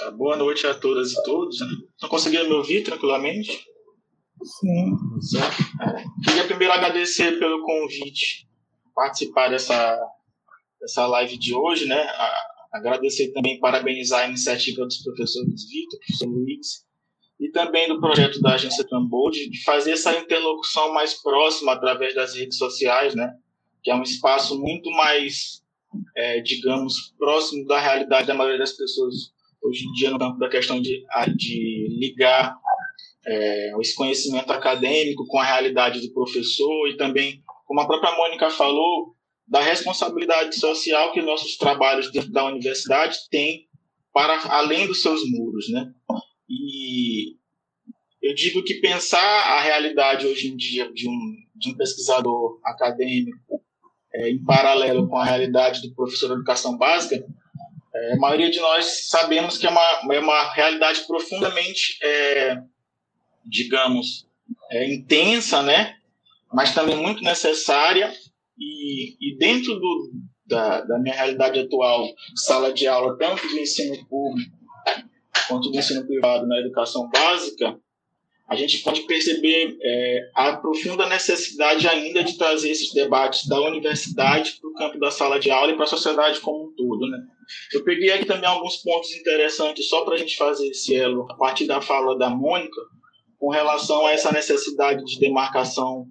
[0.00, 1.58] Ah, boa noite a todas e todos.
[2.02, 3.64] Não conseguiram me ouvir tranquilamente?
[4.42, 4.96] Sim.
[6.24, 8.46] Queria primeiro agradecer pelo convite,
[8.94, 9.98] participar dessa,
[10.80, 12.06] dessa live de hoje, né?
[12.72, 16.84] Agradecer também, parabenizar a iniciativa dos professores Vitor, professor Luiz,
[17.40, 22.34] e também do projeto da agência Tambold, de fazer essa interlocução mais próxima através das
[22.34, 23.34] redes sociais, né?
[23.82, 25.62] Que é um espaço muito mais,
[26.16, 30.48] é, digamos, próximo da realidade da maioria das pessoas hoje em dia no campo da
[30.48, 31.04] questão de,
[31.36, 32.56] de ligar
[33.26, 38.48] é, esse conhecimento acadêmico com a realidade do professor e também, como a própria Mônica
[38.50, 43.66] falou, da responsabilidade social que nossos trabalhos dentro da universidade têm
[44.12, 45.92] para além dos seus muros, né?
[46.48, 47.36] E
[48.22, 53.62] eu digo que pensar a realidade hoje em dia de um, de um pesquisador acadêmico
[54.16, 57.24] é, em paralelo com a realidade do professor de educação básica,
[57.94, 62.58] é, a maioria de nós sabemos que é uma, é uma realidade profundamente, é,
[63.44, 64.26] digamos,
[64.70, 65.96] é, intensa, né?
[66.52, 68.12] mas também muito necessária.
[68.58, 70.12] E, e dentro do,
[70.46, 74.56] da, da minha realidade atual, sala de aula, tanto do ensino público
[75.48, 77.78] quanto do ensino privado na educação básica,
[78.48, 84.58] a gente pode perceber é, a profunda necessidade ainda de trazer esses debates da universidade
[84.60, 87.08] para o campo da sala de aula e para a sociedade como um todo.
[87.08, 87.18] Né?
[87.72, 91.34] Eu peguei aqui também alguns pontos interessantes só para a gente fazer esse elo a
[91.34, 92.80] partir da fala da Mônica
[93.36, 96.06] com relação a essa necessidade de demarcação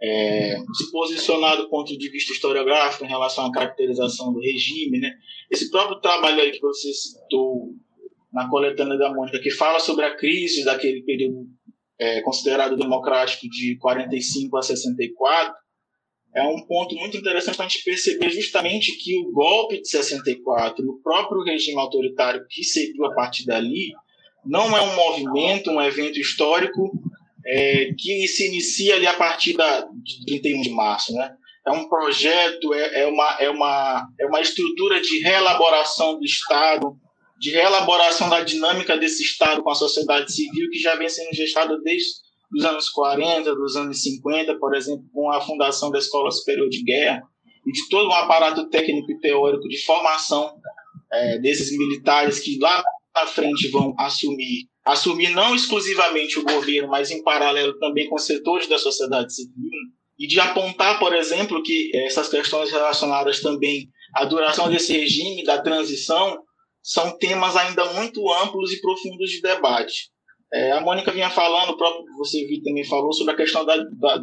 [0.00, 5.00] é, se posicionar do ponto de vista historiográfico em relação à caracterização do regime.
[5.00, 5.12] Né?
[5.50, 7.74] Esse próprio trabalho aí que você citou
[8.32, 11.46] na coletânea da Mônica, que fala sobre a crise daquele período
[12.02, 15.54] é, considerado democrático de 45 a 64,
[16.34, 20.84] é um ponto muito interessante para a gente perceber justamente que o golpe de 64,
[20.84, 23.92] o próprio regime autoritário que seguiu a partir dali,
[24.44, 26.90] não é um movimento, um evento histórico
[27.46, 31.12] é, que se inicia ali a partir da, de 31 de março.
[31.12, 31.30] Né?
[31.68, 36.96] É um projeto, é, é, uma, é, uma, é uma estrutura de reelaboração do Estado,
[37.42, 41.76] de reelaboração da dinâmica desse Estado com a sociedade civil que já vem sendo gestada
[41.82, 42.08] desde
[42.56, 46.84] os anos 40, dos anos 50, por exemplo, com a fundação da Escola Superior de
[46.84, 47.20] Guerra
[47.66, 50.54] e de todo um aparato técnico e teórico de formação
[51.12, 52.80] é, desses militares que lá
[53.12, 58.68] na frente vão assumir, assumir não exclusivamente o governo, mas em paralelo também com setores
[58.68, 59.52] da sociedade civil,
[60.16, 65.60] e de apontar, por exemplo, que essas questões relacionadas também à duração desse regime, da
[65.60, 66.38] transição,
[66.82, 70.10] são temas ainda muito amplos e profundos de debate.
[70.52, 74.22] É, a Mônica vinha falando, o próprio você também falou sobre a questão da, da,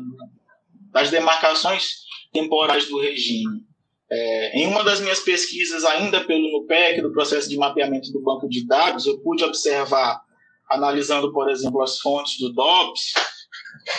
[0.91, 3.63] das demarcações temporais do regime.
[4.11, 8.47] É, em uma das minhas pesquisas, ainda pelo NUPEC, do processo de mapeamento do banco
[8.49, 10.19] de dados, eu pude observar,
[10.69, 13.13] analisando, por exemplo, as fontes do DOPS,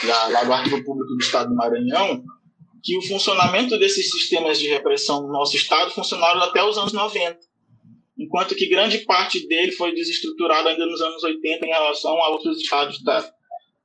[0.04, 2.22] lá, lá do Arquivo Público do Estado do Maranhão,
[2.82, 7.49] que o funcionamento desses sistemas de repressão no nosso Estado funcionaram até os anos 90
[8.20, 12.60] enquanto que grande parte dele foi desestruturado ainda nos anos 80 em relação a outros
[12.60, 13.20] estados da,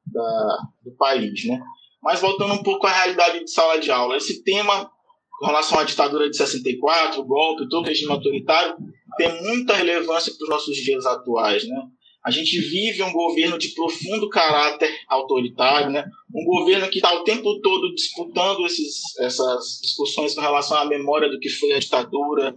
[0.05, 1.45] da, do país.
[1.45, 1.59] Né?
[2.03, 4.91] Mas voltando um pouco à realidade de sala de aula, esse tema
[5.39, 8.75] com relação à ditadura de 64, o golpe, todo o regime autoritário,
[9.17, 11.65] tem muita relevância para os nossos dias atuais.
[11.67, 11.75] Né?
[12.25, 16.05] A gente vive um governo de profundo caráter autoritário, né?
[16.33, 21.29] um governo que está o tempo todo disputando esses, essas discussões com relação à memória
[21.29, 22.55] do que foi a ditadura,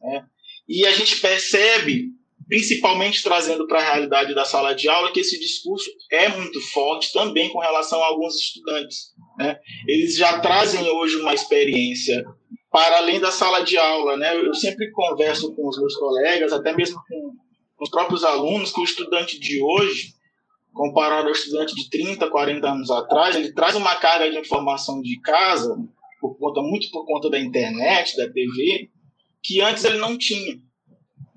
[0.00, 0.24] né?
[0.68, 2.08] E a gente percebe,
[2.46, 7.12] principalmente trazendo para a realidade da sala de aula, que esse discurso é muito forte
[7.12, 9.12] também com relação a alguns estudantes.
[9.38, 9.58] Né?
[9.86, 12.22] Eles já trazem hoje uma experiência
[12.70, 14.16] para além da sala de aula.
[14.18, 14.36] Né?
[14.36, 17.32] Eu sempre converso com os meus colegas, até mesmo com
[17.80, 20.12] os próprios alunos, que o estudante de hoje,
[20.74, 25.18] comparado ao estudante de 30, 40 anos atrás, ele traz uma carga de informação de
[25.20, 25.74] casa,
[26.20, 28.90] por conta, muito por conta da internet, da TV,
[29.48, 30.58] que antes ele não tinha.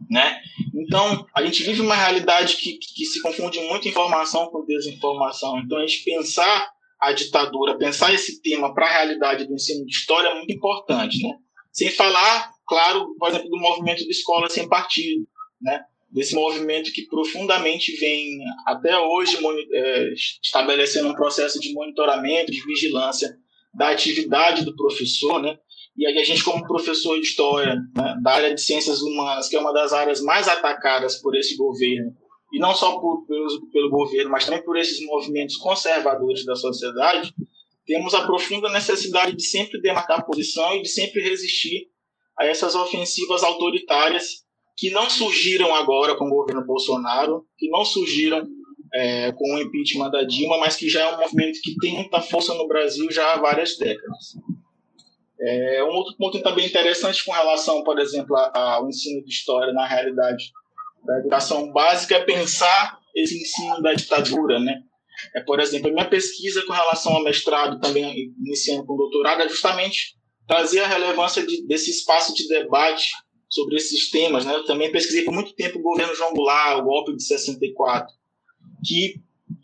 [0.09, 0.41] Né?
[0.75, 5.57] Então, a gente vive uma realidade que, que se confunde muito informação com desinformação.
[5.59, 6.69] Então, a gente pensar
[6.99, 11.23] a ditadura, pensar esse tema para a realidade do ensino de história é muito importante.
[11.23, 11.33] Né?
[11.71, 15.25] Sem falar, claro, por exemplo, do movimento de escola sem partido,
[15.61, 15.81] né?
[16.11, 19.37] desse movimento que profundamente vem até hoje
[19.73, 20.09] é,
[20.43, 23.33] estabelecendo um processo de monitoramento, de vigilância
[23.73, 25.57] da atividade do professor, né?
[25.97, 29.55] E aí a gente, como professor de história né, da área de ciências humanas, que
[29.55, 32.15] é uma das áreas mais atacadas por esse governo,
[32.53, 37.33] e não só por, pelo, pelo governo, mas também por esses movimentos conservadores da sociedade,
[37.85, 41.87] temos a profunda necessidade de sempre demarcar posição e de sempre resistir
[42.37, 44.43] a essas ofensivas autoritárias
[44.77, 48.47] que não surgiram agora com o governo Bolsonaro, que não surgiram
[48.93, 52.21] é, com o impeachment da Dilma, mas que já é um movimento que tem muita
[52.21, 54.35] força no Brasil já há várias décadas.
[55.43, 59.87] É, um outro ponto também interessante com relação, por exemplo, ao ensino de história na
[59.87, 60.51] realidade
[61.03, 64.81] da educação básica é pensar esse ensino da ditadura, né?
[65.35, 69.49] É, por exemplo, a minha pesquisa com relação ao mestrado, também iniciando com doutorado, é
[69.49, 70.15] justamente
[70.47, 73.11] trazer a relevância de, desse espaço de debate
[73.49, 74.45] sobre esses temas.
[74.45, 74.53] Né?
[74.53, 78.13] Eu também pesquisei por muito tempo o governo João Goulart, o golpe de 64,
[78.85, 79.15] que,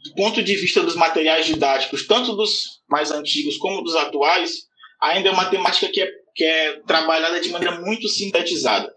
[0.04, 4.68] do ponto de vista dos materiais didáticos, tanto dos mais antigos como dos atuais,
[5.02, 8.94] ainda é uma temática que é, que é trabalhada de maneira muito sintetizada.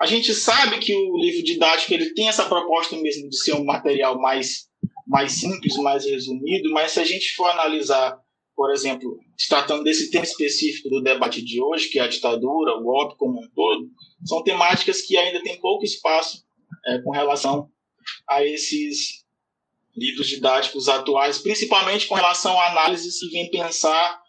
[0.00, 3.64] A gente sabe que o livro didático ele tem essa proposta mesmo de ser um
[3.64, 4.68] material mais,
[5.06, 8.18] mais simples, mais resumido, mas se a gente for analisar,
[8.56, 12.82] por exemplo, tratando desse tema específico do debate de hoje, que é a ditadura, o
[12.82, 13.88] golpe como um todo,
[14.24, 16.44] são temáticas que ainda têm pouco espaço
[16.86, 17.68] é, com relação
[18.28, 19.22] a esses
[19.96, 24.21] livros didáticos atuais, principalmente com relação a análises que vêm pensar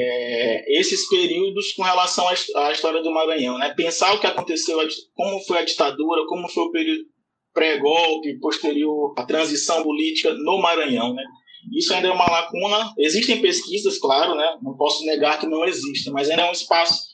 [0.00, 3.74] é, esses períodos com relação à, história do Maranhão, né?
[3.76, 4.78] Pensar o que aconteceu,
[5.14, 7.04] como foi a ditadura, como foi o período
[7.52, 11.24] pré-golpe, posterior à transição política no Maranhão, né?
[11.76, 12.94] Isso ainda é uma lacuna.
[12.98, 14.58] Existem pesquisas, claro, né?
[14.62, 17.08] Não posso negar que não existem, mas ainda é um espaço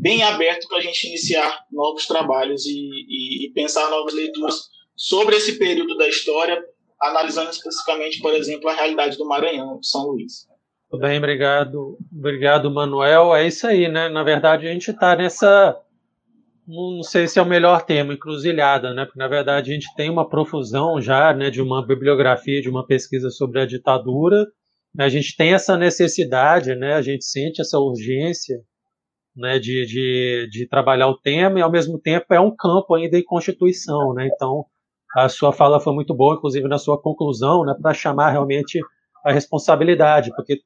[0.00, 4.54] bem aberto para a gente iniciar novos trabalhos e, e, e pensar novas leituras
[4.94, 6.62] sobre esse período da história,
[7.00, 10.46] analisando especificamente, por exemplo, a realidade do Maranhão, São Luís.
[10.92, 11.96] Tudo bem, obrigado.
[12.14, 13.34] Obrigado, Manuel.
[13.34, 14.10] É isso aí, né?
[14.10, 15.74] Na verdade, a gente está nessa.
[16.68, 19.06] Não sei se é o melhor termo, encruzilhada, né?
[19.06, 22.86] Porque, na verdade, a gente tem uma profusão já né, de uma bibliografia, de uma
[22.86, 24.46] pesquisa sobre a ditadura.
[24.98, 26.92] A gente tem essa necessidade, né?
[26.92, 28.58] A gente sente essa urgência
[29.34, 33.18] né, de, de, de trabalhar o tema e, ao mesmo tempo, é um campo ainda
[33.18, 34.28] em constituição, né?
[34.30, 34.66] Então,
[35.16, 38.78] a sua fala foi muito boa, inclusive na sua conclusão, né, para chamar realmente
[39.24, 40.60] a responsabilidade, porque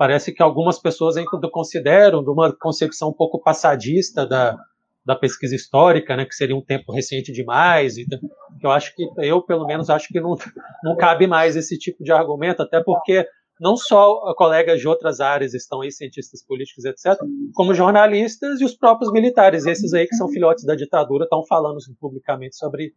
[0.00, 4.56] parece que algumas pessoas ainda consideram de uma concepção um pouco passadista da,
[5.04, 9.06] da pesquisa histórica, né, que seria um tempo recente demais, e que eu acho que
[9.18, 10.38] eu pelo menos acho que não,
[10.82, 13.26] não cabe mais esse tipo de argumento, até porque
[13.60, 17.20] não só colegas de outras áreas estão aí, cientistas políticos, etc.,
[17.52, 21.76] como jornalistas e os próprios militares, esses aí que são filhotes da ditadura, estão falando
[22.00, 22.94] publicamente sobre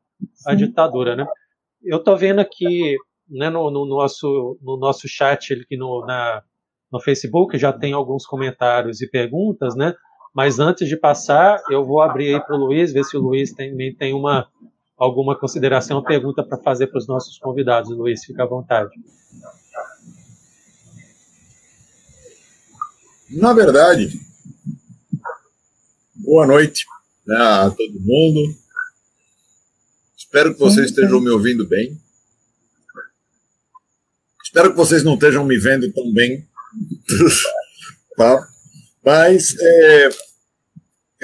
[0.47, 1.25] a ditadura, né?
[1.83, 2.95] Eu estou vendo aqui,
[3.29, 6.41] né, no, no, nosso, no nosso chat aqui no, na,
[6.93, 9.95] no Facebook já tem alguns comentários e perguntas, né?
[10.31, 13.51] Mas antes de passar, eu vou abrir aí para o Luiz, ver se o Luiz
[13.51, 14.47] também tem uma
[14.95, 17.89] alguma consideração, pergunta para fazer para os nossos convidados.
[17.89, 18.91] Luiz, fica à vontade.
[23.31, 24.11] Na verdade,
[26.13, 26.85] boa noite
[27.25, 28.55] né, a todo mundo.
[30.15, 31.99] Espero que vocês estejam me ouvindo bem.
[34.43, 36.47] Espero que vocês não estejam me vendo tão bem
[38.17, 38.47] tá?
[39.03, 40.09] Mas é,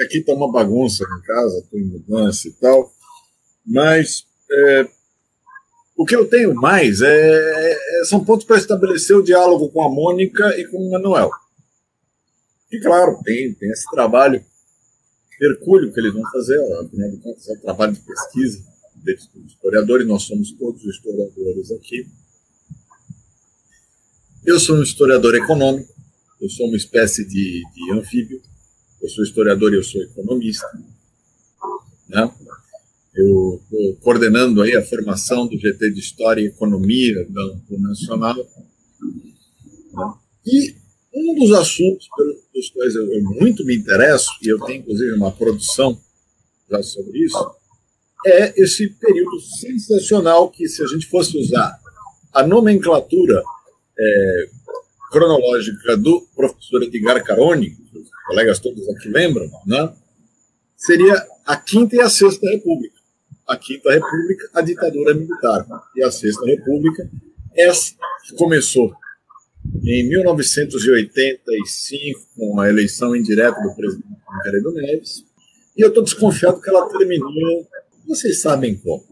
[0.02, 2.92] aqui está uma bagunça em casa, estou em mudança e tal.
[3.66, 4.88] Mas é,
[5.96, 9.88] o que eu tenho mais é, é são pontos para estabelecer o diálogo com a
[9.88, 11.30] Mônica e com o Manuel.
[12.72, 14.44] E claro, tem, tem esse trabalho
[15.40, 18.70] hercúleo que eles vão fazer, afinal de contas, é um trabalho de pesquisa
[19.32, 22.06] como historiadores, nós somos todos historiadores aqui.
[24.44, 25.94] Eu sou um historiador econômico,
[26.40, 28.40] eu sou uma espécie de, de anfíbio,
[29.02, 30.66] eu sou historiador e eu sou economista.
[32.08, 32.34] Né?
[33.14, 37.26] Eu estou coordenando aí a formação do GT de História e Economia
[37.68, 38.36] do Nacional.
[38.36, 40.14] Né?
[40.46, 40.74] E
[41.14, 45.32] um dos assuntos pelos quais eu, eu muito me interesso, e eu tenho inclusive uma
[45.32, 46.00] produção
[46.70, 47.50] já sobre isso,
[48.24, 51.78] é esse período sensacional que, se a gente fosse usar
[52.32, 53.42] a nomenclatura
[54.00, 54.48] é,
[55.10, 59.92] cronológica do professor Edgar Caroni, os colegas todos aqui lembram, né?
[60.76, 62.98] seria a Quinta e a Sexta República.
[63.46, 67.08] A Quinta República, a ditadura militar, e a Sexta República,
[67.54, 67.92] essa
[68.24, 68.92] que começou
[69.82, 75.24] em 1985, com a eleição indireta do presidente Tancredo Neves,
[75.76, 77.68] e eu estou desconfiado que ela terminou,
[78.06, 79.04] vocês sabem como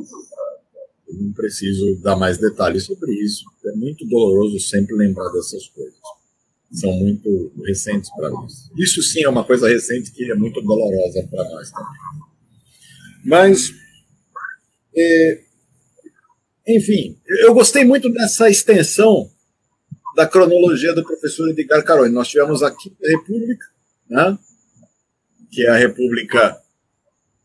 [1.14, 3.44] não preciso dar mais detalhes sobre isso.
[3.66, 5.98] É muito doloroso sempre lembrar dessas coisas.
[6.72, 8.70] São muito recentes para nós.
[8.76, 12.28] Isso sim é uma coisa recente que é muito dolorosa para nós também.
[13.24, 13.72] Mas,
[14.94, 15.40] é,
[16.68, 19.30] enfim, eu gostei muito dessa extensão
[20.14, 22.12] da cronologia do professor Edgar Caroni.
[22.12, 23.66] Nós tivemos aqui a República,
[24.10, 24.38] né,
[25.50, 26.60] que é a República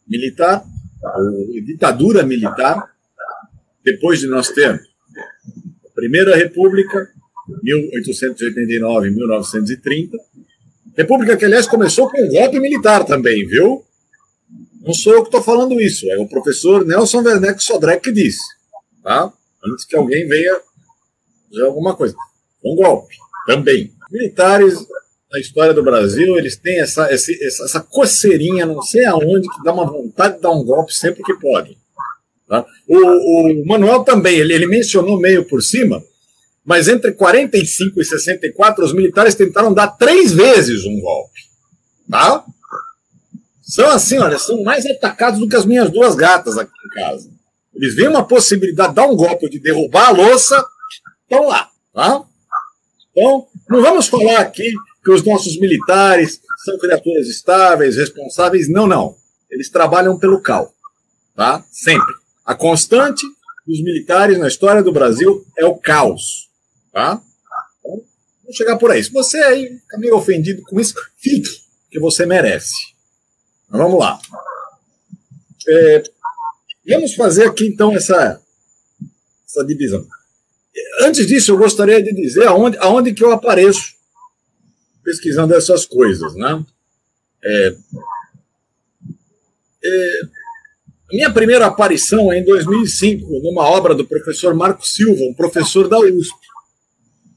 [0.08, 0.66] Militar,
[1.06, 1.18] a
[1.66, 2.93] ditadura militar,
[3.84, 4.94] depois de nós termos
[5.94, 7.10] Primeira República,
[7.62, 10.18] 1889 1930.
[10.98, 13.84] República que, aliás, começou com um golpe militar também, viu?
[14.82, 18.42] Não sou eu que estou falando isso, é o professor Nelson Werneck Sodré que disse,
[19.02, 19.32] tá?
[19.66, 20.60] Antes que alguém venha
[21.50, 22.16] dizer alguma coisa.
[22.64, 23.16] Um golpe,
[23.48, 23.94] também.
[24.12, 24.76] Militares,
[25.32, 29.74] na história do Brasil, eles têm essa, essa, essa coceirinha, não sei aonde, que dá
[29.74, 31.78] uma vontade de dar um golpe sempre que podem.
[32.54, 32.64] Tá?
[32.88, 36.04] O, o, Manuel também, ele, ele mencionou meio por cima,
[36.64, 41.40] mas entre 45 e 64, os militares tentaram dar três vezes um golpe.
[42.08, 42.46] Tá?
[43.64, 47.28] São assim, olha, são mais atacados do que as minhas duas gatas aqui em casa.
[47.74, 50.64] Eles veem uma possibilidade de dar um golpe, de derrubar a louça,
[51.24, 51.72] estão lá.
[51.92, 52.24] Tá?
[53.12, 54.72] Então, não vamos falar aqui
[55.04, 58.70] que os nossos militares são criaturas estáveis, responsáveis.
[58.70, 59.16] Não, não.
[59.50, 60.72] Eles trabalham pelo cal.
[61.36, 61.66] Tá?
[61.72, 62.23] Sempre.
[62.46, 63.26] A constante
[63.66, 66.50] dos militares na história do Brasil é o caos.
[66.92, 67.22] Tá?
[67.80, 68.04] Então,
[68.42, 69.04] vamos chegar por aí.
[69.04, 71.50] Se você aí fica meio ofendido com isso, fique,
[71.90, 72.94] que você merece.
[73.70, 74.20] Mas vamos lá.
[75.68, 76.04] É,
[76.90, 78.42] vamos fazer aqui então essa,
[79.48, 80.06] essa divisão.
[81.02, 83.94] Antes disso, eu gostaria de dizer aonde, aonde que eu apareço
[85.04, 86.66] pesquisando essas coisas, né?
[87.44, 87.76] É,
[89.86, 90.22] é,
[91.14, 96.00] minha primeira aparição é em 2005, numa obra do professor Marco Silva, um professor da
[96.00, 96.34] USP,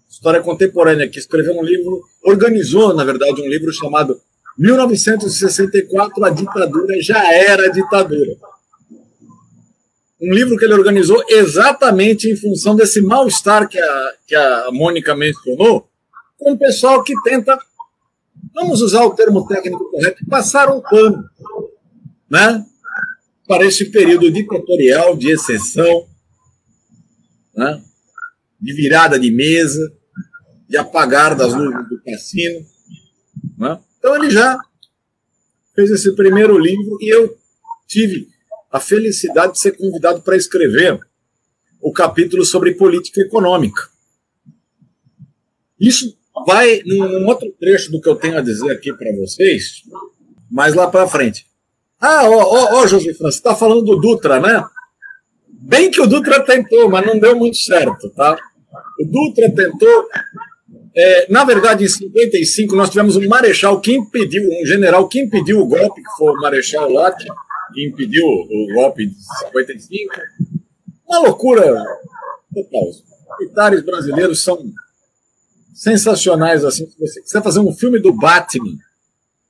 [0.08, 4.18] História Contemporânea, que escreveu um livro, organizou, na verdade, um livro chamado
[4.58, 8.32] 1964, a ditadura já era ditadura.
[10.22, 15.14] Um livro que ele organizou exatamente em função desse mal-estar que a, que a Mônica
[15.14, 15.86] mencionou,
[16.38, 17.58] com o pessoal que tenta,
[18.54, 21.22] vamos usar o termo técnico correto, passar um pano
[22.30, 22.64] né,
[23.46, 26.06] para esse período ditatorial de exceção,
[27.54, 27.82] né,
[28.60, 29.92] de virada de mesa,
[30.68, 32.66] de apagar das luzes do cassino.
[33.56, 33.80] Né?
[33.98, 34.58] Então ele já
[35.74, 37.36] fez esse primeiro livro e eu
[37.86, 38.28] tive
[38.70, 40.98] a felicidade de ser convidado para escrever
[41.80, 43.88] o capítulo sobre política econômica.
[45.78, 46.16] Isso
[46.46, 49.82] vai num outro trecho do que eu tenho a dizer aqui para vocês,
[50.50, 51.46] mais lá para frente.
[52.00, 54.64] Ah, ó, ó, ó José França, você está falando do Dutra, né?
[55.48, 58.36] Bem que o Dutra tentou, mas não deu muito certo, tá?
[59.00, 60.08] O Dutra tentou
[60.98, 65.60] é, na verdade, em 55, nós tivemos um marechal que impediu, um general que impediu
[65.60, 67.22] o golpe, que foi o Marechal Lott,
[67.74, 70.14] que impediu o golpe de 55.
[71.06, 71.62] Uma loucura
[72.54, 72.88] total.
[72.88, 73.04] Os
[73.38, 74.58] militares brasileiros são
[75.74, 76.64] sensacionais.
[76.64, 76.86] assim.
[76.86, 78.78] Se você quiser fazer um filme do Batman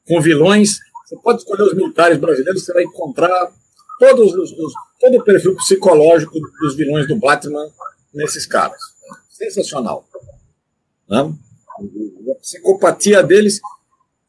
[0.08, 3.52] com vilões, você pode escolher os militares brasileiros, você vai encontrar
[4.00, 7.70] todos os, os, todo o perfil psicológico dos vilões do Batman
[8.12, 8.80] nesses caras.
[9.30, 10.04] Sensacional.
[11.08, 11.32] Né?
[11.78, 13.60] A psicopatia deles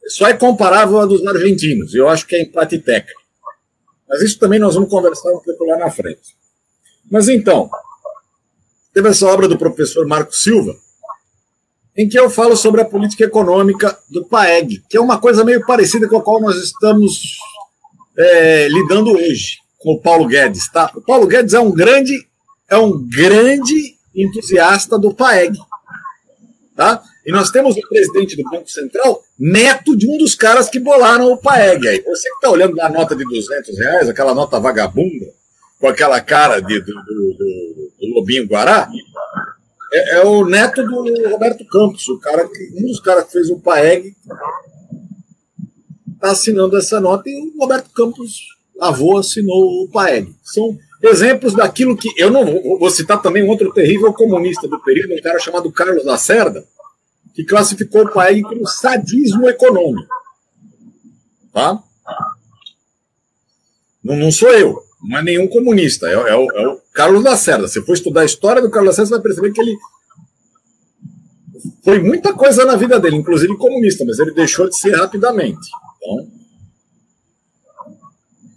[0.07, 1.95] só é comparável à dos argentinos.
[1.95, 3.21] Eu acho que é empate técnico.
[4.07, 6.37] Mas isso também nós vamos conversar um pouco lá na frente.
[7.09, 7.69] Mas então,
[8.93, 10.75] teve essa obra do professor Marco Silva,
[11.97, 15.65] em que eu falo sobre a política econômica do PAEG, que é uma coisa meio
[15.65, 17.39] parecida com a qual nós estamos
[18.17, 20.71] é, lidando hoje com o Paulo Guedes.
[20.71, 20.91] Tá?
[20.95, 22.13] O Paulo Guedes é um grande,
[22.69, 25.57] é um grande entusiasta do PAEG.
[26.75, 27.01] Tá?
[27.25, 31.31] E nós temos o presidente do Banco Central, neto de um dos caras que bolaram
[31.31, 31.87] o PAEG.
[31.87, 35.25] Aí você que está olhando a nota de 200 reais, aquela nota vagabunda,
[35.79, 38.87] com aquela cara de, do, do, do, do Lobinho Guará,
[39.93, 43.49] é, é, o neto do Roberto Campos, o cara que, um dos caras que fez
[43.49, 44.15] o PAEG,
[46.13, 48.39] está assinando essa nota e o Roberto Campos,
[48.79, 50.35] avô, assinou o PAEG.
[50.43, 52.09] São exemplos daquilo que.
[52.17, 55.71] Eu não vou, vou citar também um outro terrível comunista do período, um cara chamado
[55.71, 56.65] Carlos Lacerda,
[57.33, 60.13] que classificou o país como sadismo econômico.
[61.53, 61.81] Tá?
[64.03, 67.67] Não, não sou eu, não é nenhum comunista, é, é, é o Carlos Lacerda.
[67.67, 69.77] Se for estudar a história do Carlos Lacerda, você vai perceber que ele
[71.83, 75.69] foi muita coisa na vida dele, inclusive comunista, mas ele deixou de ser rapidamente.
[75.97, 76.27] Então,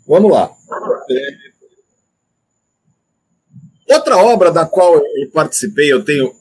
[0.06, 0.50] vamos lá.
[1.10, 1.50] É,
[3.94, 6.32] Outra obra da qual eu participei, eu tenho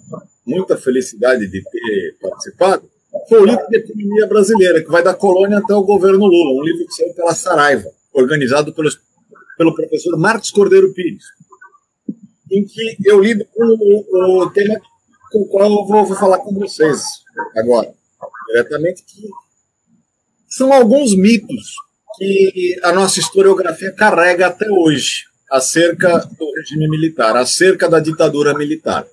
[0.45, 2.89] muita felicidade de ter participado,
[3.27, 6.63] foi o livro de Economia Brasileira, que vai da colônia até o governo Lula, um
[6.63, 9.01] livro que saiu pela Saraiva, organizado pelos,
[9.57, 11.25] pelo professor Marcos Cordeiro Pires,
[12.51, 14.79] em que eu lido com o, o tema
[15.31, 17.03] com o qual eu vou, vou falar com vocês
[17.55, 17.93] agora,
[18.47, 19.29] diretamente, que
[20.47, 21.75] são alguns mitos
[22.17, 29.05] que a nossa historiografia carrega até hoje acerca do regime militar, acerca da ditadura militar.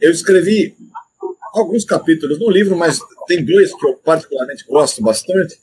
[0.00, 0.76] eu escrevi
[1.54, 5.58] alguns capítulos no livro, mas tem dois que eu particularmente gosto bastante,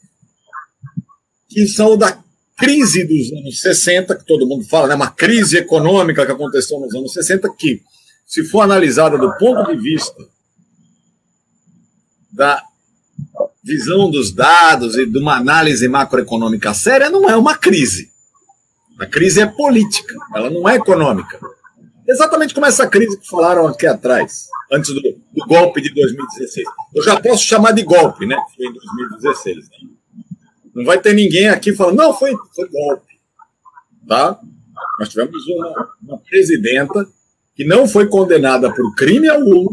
[1.47, 2.23] que são da
[2.57, 4.95] crise dos anos 60, que todo mundo fala, né?
[4.95, 7.81] uma crise econômica que aconteceu nos anos 60, que,
[8.25, 10.25] se for analisada do ponto de vista
[12.31, 12.63] da
[13.63, 18.11] visão dos dados e de uma análise macroeconômica séria, não é uma crise.
[18.99, 21.39] A crise é política, ela não é econômica.
[22.07, 26.67] Exatamente como essa crise que falaram aqui atrás, antes do, do golpe de 2016.
[26.93, 28.35] Eu já posso chamar de golpe, né?
[28.55, 29.57] Foi em 2016.
[29.57, 29.63] Né?
[30.73, 33.13] Não vai ter ninguém aqui falando, não, foi, foi golpe.
[34.07, 34.39] Tá?
[34.99, 37.07] Nós tivemos uma, uma presidenta
[37.55, 39.67] que não foi condenada por crime algum,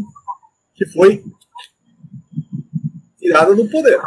[0.75, 1.23] que foi
[3.19, 3.99] tirada do poder.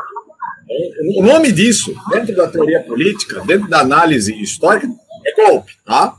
[1.16, 4.88] O nome disso, dentro da teoria política, dentro da análise histórica,
[5.26, 6.16] é golpe, tá?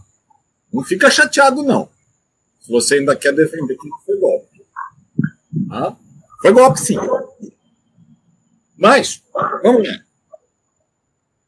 [0.72, 1.90] Não fica chateado, não.
[2.62, 4.62] Se você ainda quer defender que foi golpe.
[5.70, 5.96] Tá?
[6.42, 6.98] Foi golpe, sim.
[8.78, 9.22] Mas,
[9.64, 10.05] vamos lá.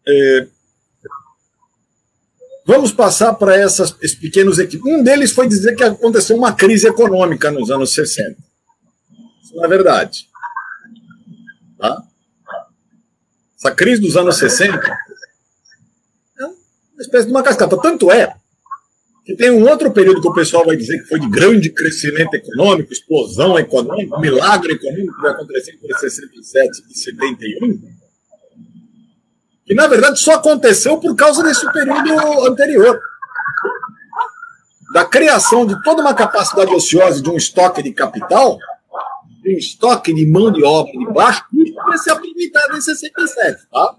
[0.09, 0.47] É,
[2.65, 4.85] vamos passar para esses pequenos equipes.
[4.85, 8.37] Um deles foi dizer que aconteceu uma crise econômica nos anos 60.
[9.43, 10.27] Isso não é verdade.
[11.77, 12.03] Tá?
[13.57, 14.77] Essa crise dos anos 60
[16.39, 16.55] é uma
[16.99, 17.77] espécie de uma cascata.
[17.81, 18.33] Tanto é
[19.25, 22.33] que tem um outro período que o pessoal vai dizer que foi de grande crescimento
[22.33, 28.06] econômico, explosão econômica, milagre econômico que vai acontecer entre 67 e 71,
[29.68, 32.99] que na verdade só aconteceu por causa desse período anterior.
[34.93, 38.57] Da criação de toda uma capacidade ociosa de um estoque de capital,
[39.43, 43.68] de um estoque de mão de obra de baixo custo para ser aproveitado em 67.
[43.70, 43.95] Tá?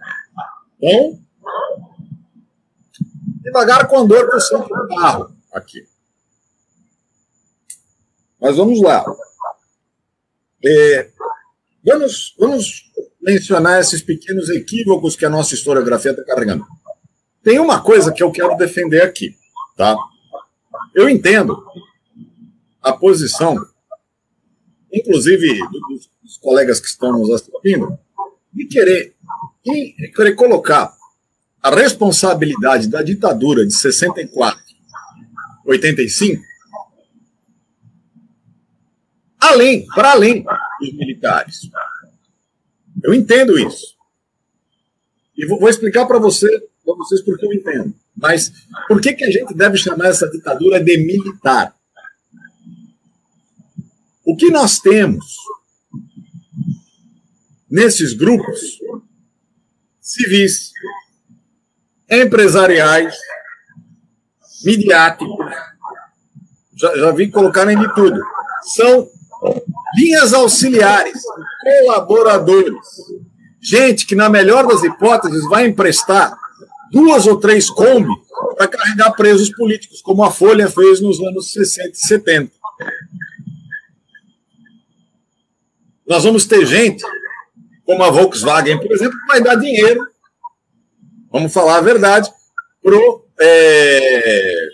[0.80, 1.20] Então,
[3.42, 5.86] devagar com dor por cento do carro aqui.
[8.40, 9.04] Mas vamos lá.
[10.64, 11.10] É,
[11.84, 12.90] vamos, vamos
[13.20, 16.64] mencionar esses pequenos equívocos que a nossa historiografia está carregando.
[17.42, 19.34] Tem uma coisa que eu quero defender aqui,
[19.76, 19.96] tá?
[20.94, 21.64] Eu entendo
[22.82, 23.56] a posição,
[24.92, 27.98] inclusive dos, dos colegas que estão nos assistindo,
[28.52, 29.14] de querer,
[29.64, 30.92] de querer colocar
[31.62, 34.60] a responsabilidade da ditadura de 64,
[35.66, 36.42] 85,
[39.40, 40.44] além, para além
[40.80, 41.70] dos militares.
[43.02, 43.96] Eu entendo isso.
[45.36, 46.48] E vou, explicar para você,
[46.84, 47.94] para vocês por que eu entendo.
[48.16, 48.52] Mas
[48.88, 51.74] por que, que a gente deve chamar essa ditadura de militar?
[54.24, 55.24] O que nós temos
[57.70, 58.78] nesses grupos
[60.00, 60.72] civis,
[62.10, 63.14] empresariais,
[64.64, 65.54] midiáticos,
[66.76, 68.20] já, já vi colocar em de tudo,
[68.74, 69.08] são
[69.96, 71.22] linhas auxiliares,
[71.62, 72.74] colaboradores,
[73.60, 76.36] gente que, na melhor das hipóteses, vai emprestar
[76.90, 78.12] duas ou três Kombi
[78.56, 82.52] para carregar presos políticos, como a Folha fez nos anos 60 e 70.
[86.06, 87.04] Nós vamos ter gente,
[87.84, 90.06] como a Volkswagen, por exemplo, que vai dar dinheiro,
[91.30, 92.30] vamos falar a verdade,
[92.82, 94.68] pro, é,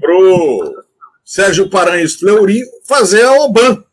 [0.00, 0.85] pro
[1.26, 3.84] Sérgio Paranhos Fleury fazer a OBAN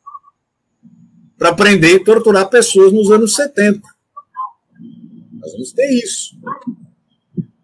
[1.35, 3.81] para prender e torturar pessoas nos anos 70.
[5.41, 6.37] Nós vamos ter isso.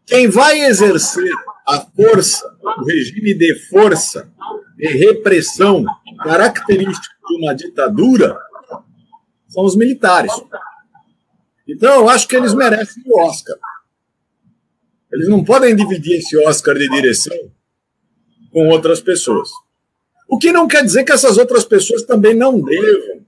[0.08, 1.32] Quem vai exercer
[1.68, 4.28] a força, o regime de força,
[4.76, 5.86] de repressão
[6.24, 8.40] característico de uma ditadura,
[9.48, 10.32] são os militares.
[11.68, 13.56] Então, eu acho que eles merecem o Oscar.
[15.14, 17.38] Eles não podem dividir esse Oscar de direção
[18.52, 19.50] com outras pessoas.
[20.28, 23.20] O que não quer dizer que essas outras pessoas também não devam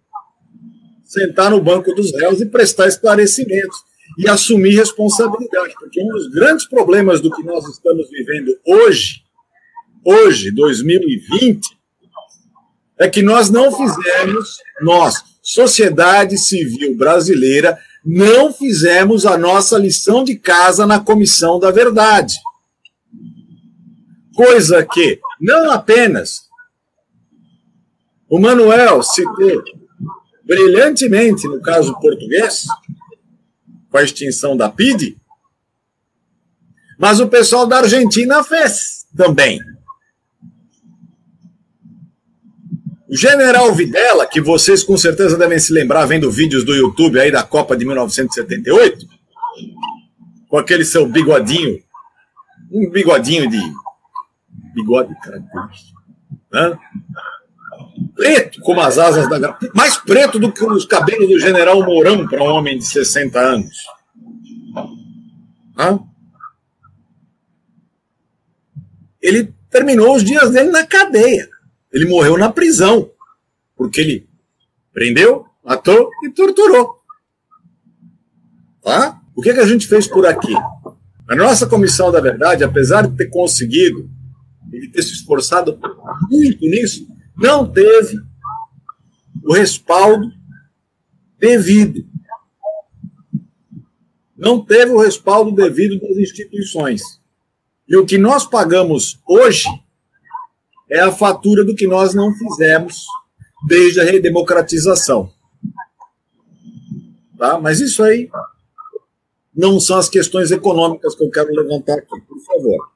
[1.04, 3.78] sentar no banco dos réus e prestar esclarecimentos
[4.18, 9.22] e assumir responsabilidade, porque um dos grandes problemas do que nós estamos vivendo hoje,
[10.06, 11.62] hoje, 2020,
[13.00, 20.36] é que nós não fizemos, nós, sociedade civil brasileira, não fizemos a nossa lição de
[20.36, 22.36] casa na comissão da verdade.
[24.36, 26.50] Coisa que não apenas
[28.30, 29.62] o Manuel citou
[30.46, 32.66] brilhantemente, no caso português,
[33.90, 35.18] com a extinção da PID,
[36.98, 39.60] mas o pessoal da Argentina fez também.
[43.10, 47.30] O general Videla, que vocês com certeza devem se lembrar vendo vídeos do YouTube aí
[47.30, 49.06] da Copa de 1978,
[50.48, 51.84] com aquele seu bigodinho,
[52.72, 53.60] um bigodinho de
[54.74, 56.02] bigode característico,
[56.52, 56.78] né?
[58.16, 62.44] preto como as asas da mais preto do que os cabelos do general Mourão para
[62.44, 63.78] um homem de 60 anos.
[65.78, 66.00] Hã?
[69.22, 71.50] Ele terminou os dias dele na cadeia.
[71.92, 73.12] Ele morreu na prisão,
[73.76, 74.30] porque ele
[74.94, 77.02] prendeu, matou e torturou.
[78.82, 79.20] Tá?
[79.36, 80.54] O que, que a gente fez por aqui?
[81.30, 84.10] A nossa comissão da verdade, apesar de ter conseguido,
[84.80, 85.78] de ter se esforçado
[86.30, 88.18] muito nisso, não teve
[89.44, 90.32] o respaldo
[91.38, 92.06] devido.
[94.38, 97.02] Não teve o respaldo devido das instituições.
[97.88, 99.68] E o que nós pagamos hoje
[100.90, 103.06] é a fatura do que nós não fizemos
[103.68, 105.32] desde a redemocratização.
[107.38, 107.60] Tá?
[107.60, 108.30] Mas isso aí
[109.56, 112.92] não são as questões econômicas que eu quero levantar aqui, por favor.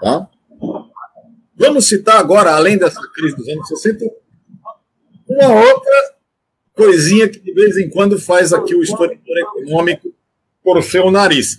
[0.00, 0.28] Tá?
[1.56, 4.04] Vamos citar agora, além dessa crise dos anos 60,
[5.28, 6.14] uma outra
[6.74, 10.12] coisinha que de vez em quando faz aqui o historiador econômico
[10.62, 11.58] por seu nariz.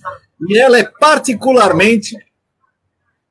[0.50, 2.18] E ela é particularmente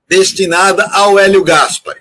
[0.08, 1.96] destinada ao Hélio Gaspar.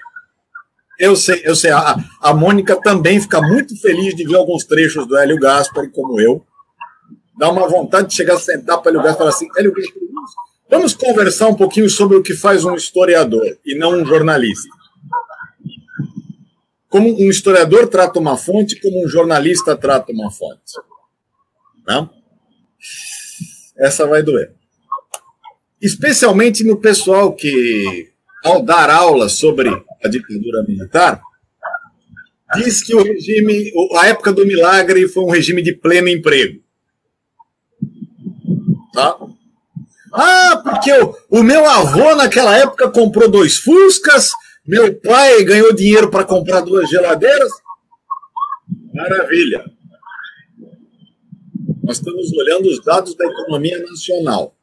[0.99, 5.07] Eu sei, eu sei, a, a Mônica também fica muito feliz de ver alguns trechos
[5.07, 6.45] do Hélio Gaspar, como eu.
[7.39, 9.74] Dá uma vontade de chegar a sentar para o Hélio Gaspar e falar assim: Hélio
[9.74, 10.01] Gaspar,
[10.72, 14.69] Vamos conversar um pouquinho sobre o que faz um historiador e não um jornalista.
[16.88, 20.80] Como um historiador trata uma fonte, como um jornalista trata uma fonte.
[21.86, 22.09] Não?
[23.78, 24.53] Essa vai doer.
[25.82, 28.09] Especialmente no pessoal que,
[28.41, 31.22] ao dar aula sobre a ditadura militar,
[32.55, 36.61] diz que o regime, a época do milagre foi um regime de pleno emprego.
[38.93, 39.17] Tá?
[40.14, 44.32] Ah, porque o, o meu avô naquela época comprou dois Fuscas,
[44.66, 47.51] meu pai ganhou dinheiro para comprar duas geladeiras.
[48.93, 49.64] Maravilha.
[51.84, 54.55] Nós estamos olhando os dados da economia nacional.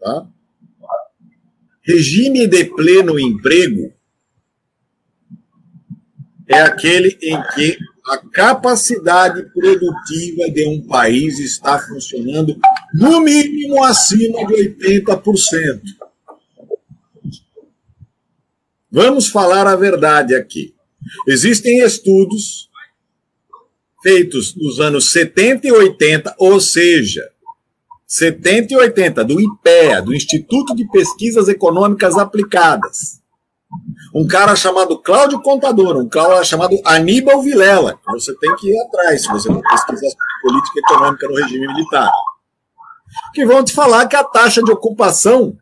[0.00, 0.26] Tá?
[1.82, 3.92] Regime de pleno emprego
[6.48, 12.58] é aquele em que a capacidade produtiva de um país está funcionando
[12.94, 15.80] no mínimo acima de 80%.
[18.90, 20.74] Vamos falar a verdade aqui.
[21.26, 22.68] Existem estudos
[24.02, 27.30] feitos nos anos 70 e 80, ou seja,
[28.06, 33.21] 70 e 80, do IPEA, do Instituto de Pesquisas Econômicas Aplicadas
[34.14, 39.22] um cara chamado Cláudio Contador, um cara chamado Aníbal Vilela, você tem que ir atrás
[39.22, 40.08] se você for pesquisar
[40.42, 42.10] política econômica no regime militar.
[43.34, 45.56] Que vão te falar que a taxa de ocupação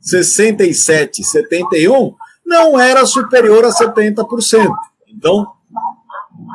[0.00, 2.14] 67, 71
[2.44, 4.70] não era superior a 70%.
[5.08, 5.46] Então,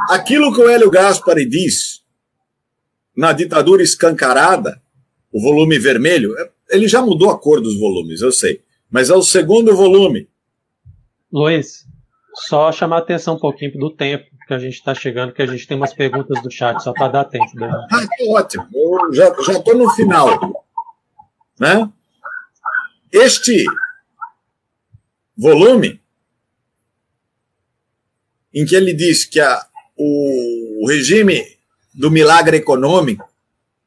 [0.09, 2.03] aquilo que o Hélio Gaspari diz
[3.17, 4.82] na ditadura escancarada,
[5.32, 6.34] o volume vermelho,
[6.70, 10.30] ele já mudou a cor dos volumes, eu sei, mas é o segundo volume
[11.32, 11.86] Luiz,
[12.34, 15.46] só chamar a atenção um pouquinho do tempo que a gente está chegando, que a
[15.46, 17.56] gente tem umas perguntas do chat, só para dar tempo.
[17.56, 17.70] Né?
[17.92, 18.68] Ah, que ótimo.
[18.74, 20.66] Eu já estou no final.
[21.60, 21.92] Né?
[23.12, 23.64] Este
[25.38, 26.02] volume,
[28.54, 31.44] em que ele diz que a, o, o regime
[31.94, 33.28] do milagre econômico,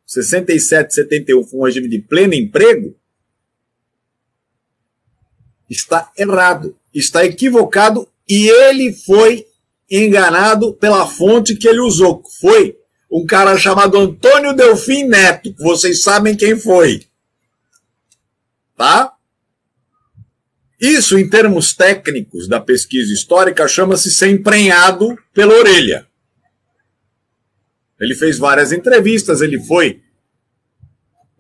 [0.07, 2.95] 67, 71, foi um regime de pleno emprego,
[5.73, 9.47] está errado está equivocado e ele foi
[9.91, 12.23] enganado pela fonte que ele usou.
[12.41, 12.77] Foi
[13.11, 17.07] um cara chamado Antônio Delfim Neto, vocês sabem quem foi.
[18.77, 19.13] Tá?
[20.81, 26.07] Isso, em termos técnicos da pesquisa histórica, chama-se ser emprenhado pela orelha.
[28.01, 30.03] Ele fez várias entrevistas, ele foi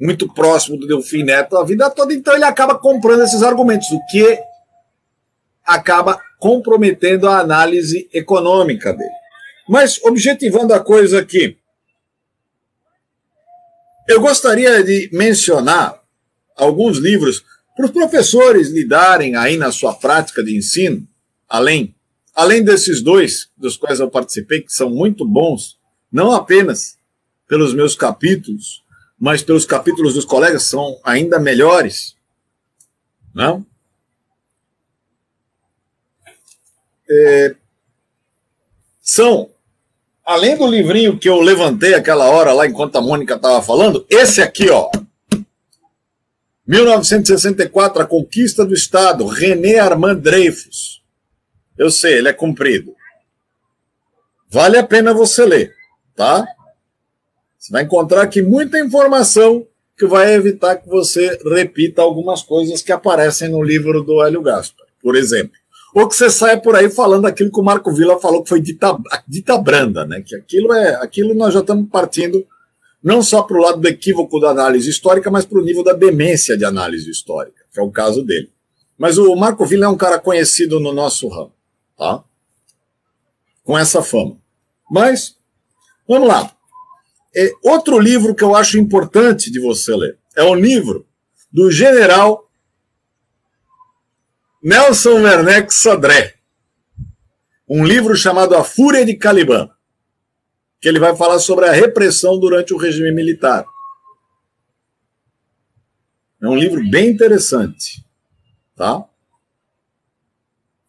[0.02, 4.00] muito próximo do Delfim Neto a vida toda, então ele acaba comprando esses argumentos, o
[4.10, 4.36] que
[5.64, 9.14] acaba comprometendo a análise econômica dele.
[9.68, 11.56] Mas, objetivando a coisa aqui,
[14.08, 16.02] eu gostaria de mencionar
[16.56, 17.44] alguns livros
[17.76, 21.06] para os professores lidarem aí na sua prática de ensino,
[21.48, 21.94] além,
[22.34, 25.78] além desses dois dos quais eu participei, que são muito bons,
[26.10, 26.96] não apenas
[27.46, 28.81] pelos meus capítulos,
[29.22, 32.16] mas pelos capítulos dos colegas, são ainda melhores.
[33.32, 33.64] Não?
[37.12, 37.54] é,
[39.00, 39.50] são,
[40.24, 44.40] além do livrinho que eu levantei aquela hora lá enquanto a Mônica estava falando, esse
[44.40, 44.90] aqui, ó.
[46.66, 51.02] 1964, A Conquista do Estado, René Armand Dreyfus.
[51.76, 52.94] Eu sei, ele é comprido.
[54.48, 55.74] Vale a pena você ler,
[56.14, 56.46] tá?
[57.62, 59.64] Você vai encontrar aqui muita informação
[59.96, 64.84] que vai evitar que você repita algumas coisas que aparecem no livro do Hélio Gaspar,
[65.00, 65.52] por exemplo.
[65.94, 68.60] Ou que você saia por aí falando aquilo que o Marco Villa falou que foi
[68.60, 68.98] dita,
[69.28, 70.20] dita branda, né?
[70.26, 72.44] Que aquilo é, aquilo nós já estamos partindo
[73.00, 75.92] não só para o lado do equívoco da análise histórica, mas para o nível da
[75.92, 78.50] demência de análise histórica, que é o caso dele.
[78.98, 81.52] Mas o Marco Villa é um cara conhecido no nosso ramo,
[81.96, 82.24] tá?
[83.62, 84.36] Com essa fama.
[84.90, 85.36] Mas,
[86.08, 86.52] vamos lá.
[87.34, 91.06] É, outro livro que eu acho importante de você ler é o livro
[91.50, 92.50] do general
[94.62, 96.34] Nelson Werneck Sodré.
[97.68, 99.70] Um livro chamado A Fúria de Caliban,
[100.80, 103.64] que ele vai falar sobre a repressão durante o regime militar.
[106.40, 108.04] É um livro bem interessante,
[108.76, 109.04] tá?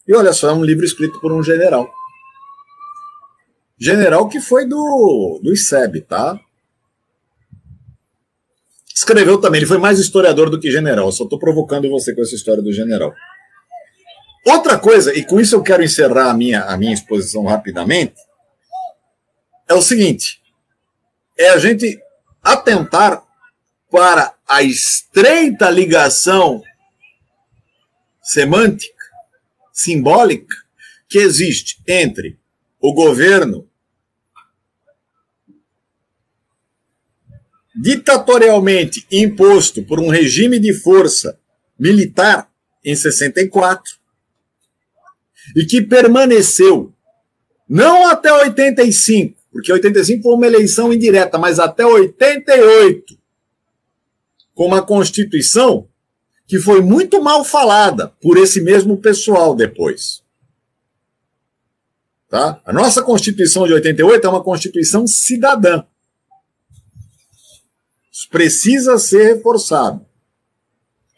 [0.07, 1.89] E olha só, é um livro escrito por um general.
[3.83, 6.39] General que foi do, do ICEB, tá?
[8.95, 11.11] Escreveu também, ele foi mais historiador do que general.
[11.11, 13.13] Só estou provocando você com essa história do general.
[14.45, 18.15] Outra coisa, e com isso eu quero encerrar a minha, a minha exposição rapidamente,
[19.67, 20.41] é o seguinte:
[21.37, 21.99] é a gente
[22.41, 23.21] atentar
[23.91, 26.63] para a estreita ligação
[28.21, 29.03] semântica,
[29.73, 30.55] simbólica,
[31.09, 32.39] que existe entre
[32.79, 33.67] o governo
[37.75, 41.39] ditatorialmente imposto por um regime de força
[41.77, 42.49] militar
[42.83, 43.83] em 64
[45.55, 46.93] e que permaneceu
[47.67, 53.17] não até 85, porque 85 foi uma eleição indireta, mas até 88
[54.53, 55.87] com uma constituição
[56.45, 60.21] que foi muito mal falada por esse mesmo pessoal depois.
[62.29, 62.61] Tá?
[62.65, 65.83] A nossa Constituição de 88 é uma Constituição cidadã.
[68.29, 70.05] Precisa ser reforçado.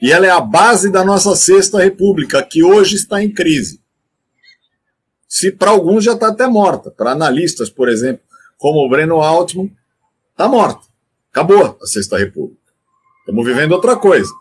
[0.01, 3.81] E ela é a base da nossa Sexta República, que hoje está em crise.
[5.27, 6.91] Se para alguns já está até morta.
[6.91, 8.23] Para analistas, por exemplo,
[8.57, 9.75] como o Breno Altman,
[10.31, 10.85] está morta.
[11.31, 12.61] Acabou a Sexta República.
[13.19, 14.31] Estamos vivendo outra coisa.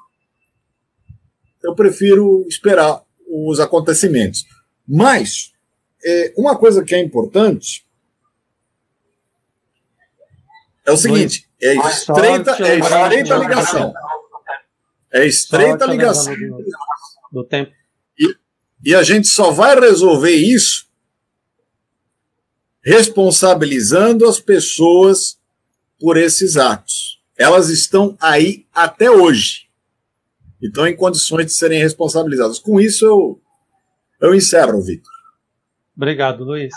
[1.63, 4.45] Eu prefiro esperar os acontecimentos.
[4.87, 5.53] Mas
[6.05, 7.85] é, uma coisa que é importante
[10.87, 13.95] é o seguinte: é estreita, é estreita ligação.
[15.13, 16.35] É estreita ligação.
[17.33, 17.73] Do tempo.
[18.19, 18.37] E,
[18.91, 20.85] e a gente só vai resolver isso
[22.85, 25.41] responsabilizando as pessoas
[25.99, 27.23] por esses atos.
[27.37, 29.69] Elas estão aí até hoje.
[30.61, 32.59] E estão em condições de serem responsabilizadas.
[32.59, 33.41] Com isso, eu,
[34.21, 35.11] eu encerro, Vitor.
[35.97, 36.75] Obrigado, Luiz.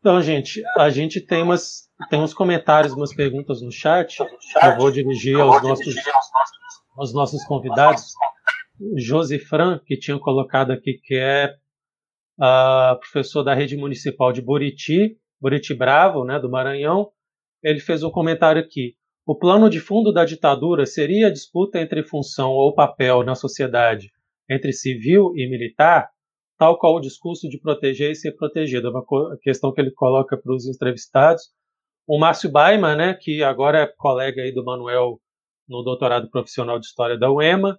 [0.00, 4.18] Então, gente, a gente tem umas tem uns comentários, umas perguntas no chat.
[4.20, 5.94] Eu vou dirigir aos nossos,
[6.96, 8.12] aos nossos convidados.
[8.96, 11.54] Josi Fran, que tinha colocado aqui, que é
[12.38, 17.10] uh, professor da rede municipal de Buriti, Buriti Bravo, né, do Maranhão.
[17.62, 18.94] Ele fez um comentário aqui.
[19.24, 24.10] O plano de fundo da ditadura seria a disputa entre função ou papel na sociedade
[24.48, 26.08] entre civil e militar?
[26.58, 28.88] tal qual o discurso de proteger e ser protegido.
[28.88, 29.04] É uma
[29.42, 31.50] questão que ele coloca para os entrevistados.
[32.06, 35.20] O Márcio Baiman, né, que agora é colega aí do Manuel
[35.68, 37.78] no doutorado profissional de História da UEMA,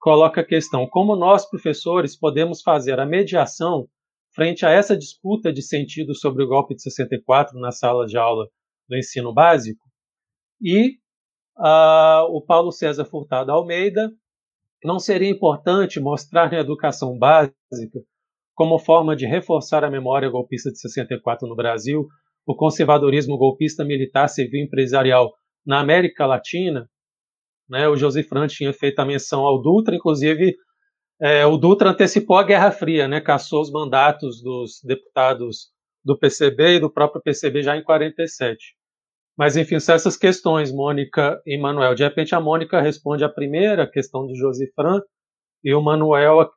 [0.00, 3.88] coloca a questão: como nós, professores, podemos fazer a mediação
[4.34, 8.48] frente a essa disputa de sentido sobre o golpe de 64 na sala de aula
[8.88, 9.84] do ensino básico?
[10.60, 10.98] E
[11.56, 14.10] uh, o Paulo César Furtado Almeida,
[14.82, 18.00] não seria importante mostrar na educação básica
[18.54, 22.08] como forma de reforçar a memória golpista de 64 no Brasil,
[22.46, 25.32] o conservadorismo golpista militar civil empresarial
[25.64, 26.88] na América Latina,
[27.68, 30.56] né, o José Fran tinha feito a menção ao Dutra, inclusive
[31.20, 35.70] é, o Dutra antecipou a Guerra Fria, né, caçou os mandatos dos deputados
[36.04, 38.74] do PCB e do próprio PCB já em 47.
[39.36, 41.94] Mas, enfim, são essas questões, Mônica e Manuel.
[41.94, 45.00] De repente, a Mônica responde a primeira questão do José Fran,
[45.62, 46.50] e o Manuel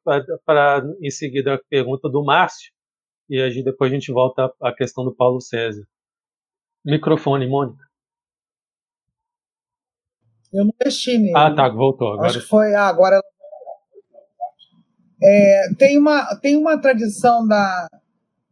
[1.01, 2.72] em seguida a pergunta do Márcio
[3.29, 5.87] e aí depois a gente volta à questão do Paulo César.
[6.85, 7.83] Microfone, Mônica.
[10.51, 11.33] Eu não mexi nele.
[11.35, 12.13] Ah, tá, voltou.
[12.13, 12.27] Agora...
[12.27, 12.75] Acho que foi.
[12.75, 13.19] Ah, agora.
[15.21, 17.87] É, tem, uma, tem uma tradição da,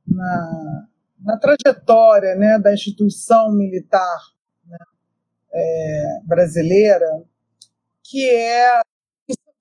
[0.07, 0.87] na,
[1.19, 4.17] na trajetória né, da instituição militar
[4.65, 4.77] né,
[5.53, 7.05] é, brasileira
[8.03, 8.81] que é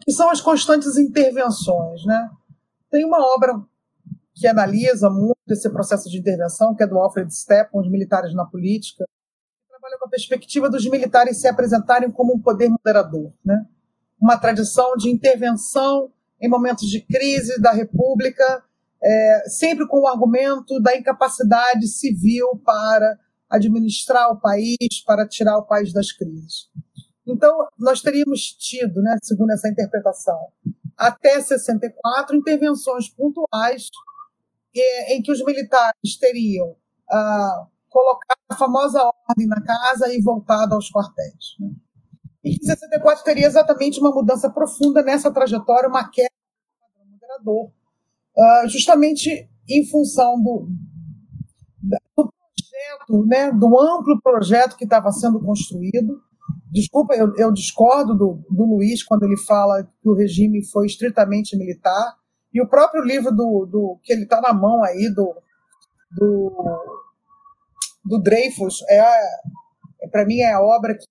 [0.03, 2.05] que são as constantes intervenções.
[2.07, 2.31] Né?
[2.91, 3.53] Tem uma obra
[4.41, 8.47] que analisa muito esse processo de intervenção, que é do Alfred Stepan, os militares na
[8.47, 9.05] política,
[9.69, 13.67] trabalha com a perspectiva dos militares se apresentarem como um poder moderador, né?
[14.19, 16.11] uma tradição de intervenção
[16.41, 18.65] em momentos de crise da República,
[19.03, 23.19] é, sempre com o argumento da incapacidade civil para
[23.51, 26.71] administrar o país, para tirar o país das crises.
[27.27, 30.39] Então, nós teríamos tido, né, segundo essa interpretação,
[30.97, 33.91] até 64 intervenções pontuais
[34.79, 36.77] em que os militares teriam
[37.11, 41.57] ah, colocado a famosa ordem na casa e voltado aos quartéis.
[41.59, 41.71] Né?
[42.45, 46.31] E que 64 teria exatamente uma mudança profunda nessa trajetória, uma queda
[46.97, 47.73] do moderador,
[48.39, 50.69] ah, justamente em função do,
[51.83, 56.21] do projeto, né, do amplo projeto que estava sendo construído.
[56.71, 61.57] Desculpa, eu, eu discordo do, do Luiz quando ele fala que o regime foi estritamente
[61.57, 62.17] militar.
[62.53, 65.35] E o próprio livro do, do que ele está na mão aí do,
[66.11, 67.01] do,
[68.05, 69.01] do Dreyfus é,
[70.03, 71.07] é para mim é a obra que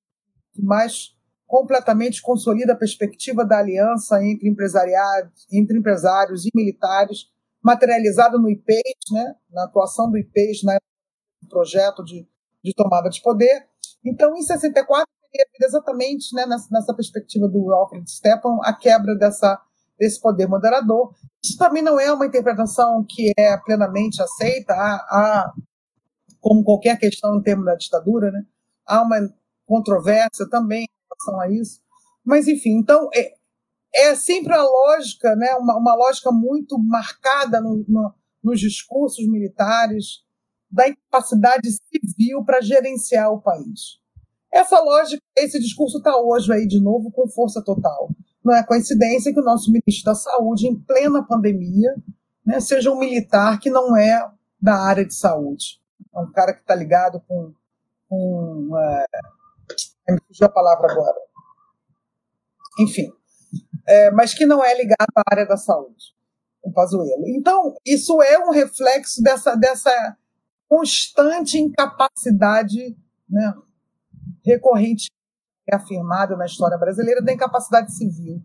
[0.61, 1.15] mais
[1.47, 7.25] completamente consolida a perspectiva da aliança entre empresariados, entre empresários e militares,
[7.63, 12.27] materializada no IPES, né, na atuação do IPES no projeto de,
[12.63, 13.67] de tomada de poder.
[14.05, 19.59] Então, em 64, teria exatamente né, nessa, nessa perspectiva do Alfred Stepan a quebra dessa
[19.99, 21.13] desse poder moderador.
[21.43, 25.53] Isso também não é uma interpretação que é plenamente aceita, há, há
[26.39, 28.45] como qualquer questão em termos da ditadura, né,
[28.85, 29.17] há uma
[29.65, 31.81] controvérsia também em relação a isso.
[32.23, 33.33] Mas, enfim, então, é,
[33.93, 40.23] é sempre a lógica, né, uma, uma lógica muito marcada no, no, nos discursos militares
[40.71, 43.99] da incapacidade civil para gerenciar o país.
[44.51, 48.09] Essa lógica, esse discurso está hoje aí de novo com força total.
[48.43, 51.95] Não é coincidência que o nosso ministro da Saúde, em plena pandemia,
[52.45, 54.29] né, seja um militar que não é
[54.61, 55.81] da área de saúde.
[56.13, 57.53] É um cara que está ligado com.
[58.07, 59.05] com é...
[60.09, 61.17] Me fugiu a palavra agora.
[62.79, 63.11] Enfim.
[63.87, 66.15] É, mas que não é ligado à área da saúde,
[66.61, 67.27] o Pazuello.
[67.27, 70.17] Então, isso é um reflexo dessa, dessa
[70.67, 72.95] constante incapacidade
[73.27, 73.53] né,
[74.45, 75.09] recorrente
[75.73, 78.41] afirmada na história brasileira da incapacidade civil.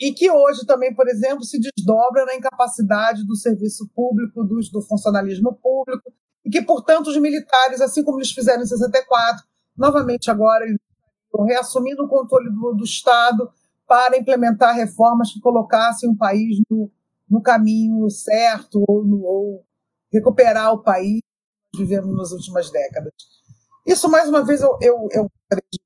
[0.00, 4.82] E que hoje também, por exemplo, se desdobra na incapacidade do serviço público, do, do
[4.82, 6.12] funcionalismo público,
[6.44, 9.44] e que, portanto, os militares, assim como eles fizeram em 64,
[9.76, 10.78] novamente agora eles
[11.24, 13.50] estão reassumindo o controle do, do Estado
[13.86, 16.90] para implementar reformas que colocassem o país no,
[17.28, 19.64] no caminho certo ou, no, ou
[20.12, 21.20] recuperar o país
[21.72, 23.12] que vivemos nas últimas décadas.
[23.88, 25.30] Isso, mais uma vez, eu, eu, eu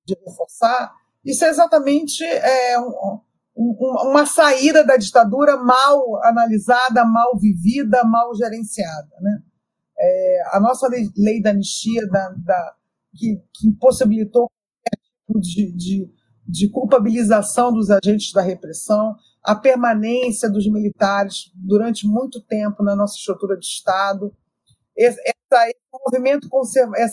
[0.04, 0.92] de reforçar,
[1.24, 3.20] isso é exatamente é, um,
[3.56, 9.08] um, uma saída da ditadura mal analisada, mal vivida, mal gerenciada.
[9.20, 9.42] Né?
[9.96, 12.74] É, a nossa lei, lei da anistia, da, da,
[13.14, 14.50] que, que impossibilitou
[15.24, 16.12] tipo de, de,
[16.44, 23.14] de culpabilização dos agentes da repressão, a permanência dos militares durante muito tempo na nossa
[23.16, 24.34] estrutura de Estado,
[24.96, 27.06] esse, esse movimento conservador,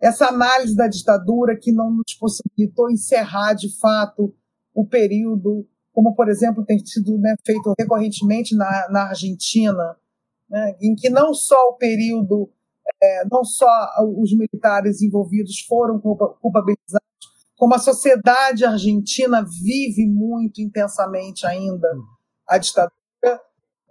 [0.00, 4.34] essa análise da ditadura que não nos possibilitou encerrar de fato
[4.74, 9.96] o período, como por exemplo tem sido né, feito recorrentemente na, na Argentina,
[10.48, 12.50] né, em que não só o período,
[13.02, 13.66] é, não só
[14.16, 17.08] os militares envolvidos foram culpabilizados,
[17.56, 21.88] como a sociedade argentina vive muito intensamente ainda
[22.48, 22.92] a ditadura.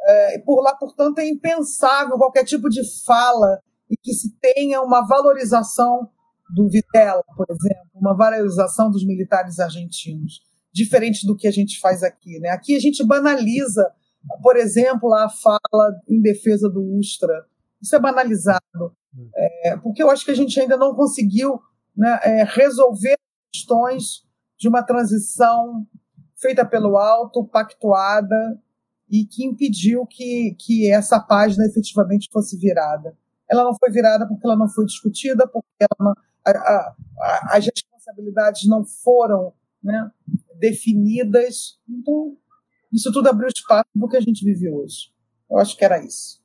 [0.10, 5.06] É, por lá, portanto, é impensável qualquer tipo de fala e que se tenha uma
[5.06, 6.10] valorização
[6.50, 10.42] do Videla, por exemplo, uma valorização dos militares argentinos,
[10.74, 12.40] diferente do que a gente faz aqui.
[12.40, 12.50] Né?
[12.50, 13.90] Aqui a gente banaliza,
[14.42, 17.46] por exemplo, a fala em defesa do Ustra.
[17.82, 18.96] Isso é banalizado,
[19.36, 21.60] é, porque eu acho que a gente ainda não conseguiu
[21.96, 23.18] né, é, resolver
[23.52, 24.26] questões
[24.58, 25.86] de uma transição
[26.36, 28.60] feita pelo alto, pactuada,
[29.10, 33.16] e que impediu que, que essa página efetivamente fosse virada
[33.50, 36.14] ela não foi virada porque ela não foi discutida, porque não,
[36.46, 40.10] a, a, a, as responsabilidades não foram né,
[40.60, 41.80] definidas.
[41.90, 42.36] Então,
[42.92, 45.12] isso tudo abriu espaço para o que a gente vive hoje.
[45.50, 46.42] Eu acho que era isso.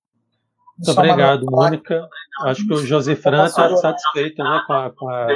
[0.78, 2.08] Muito obrigado, Mônica.
[2.44, 5.28] Acho que o José Fran está satisfeito né, com, a, com a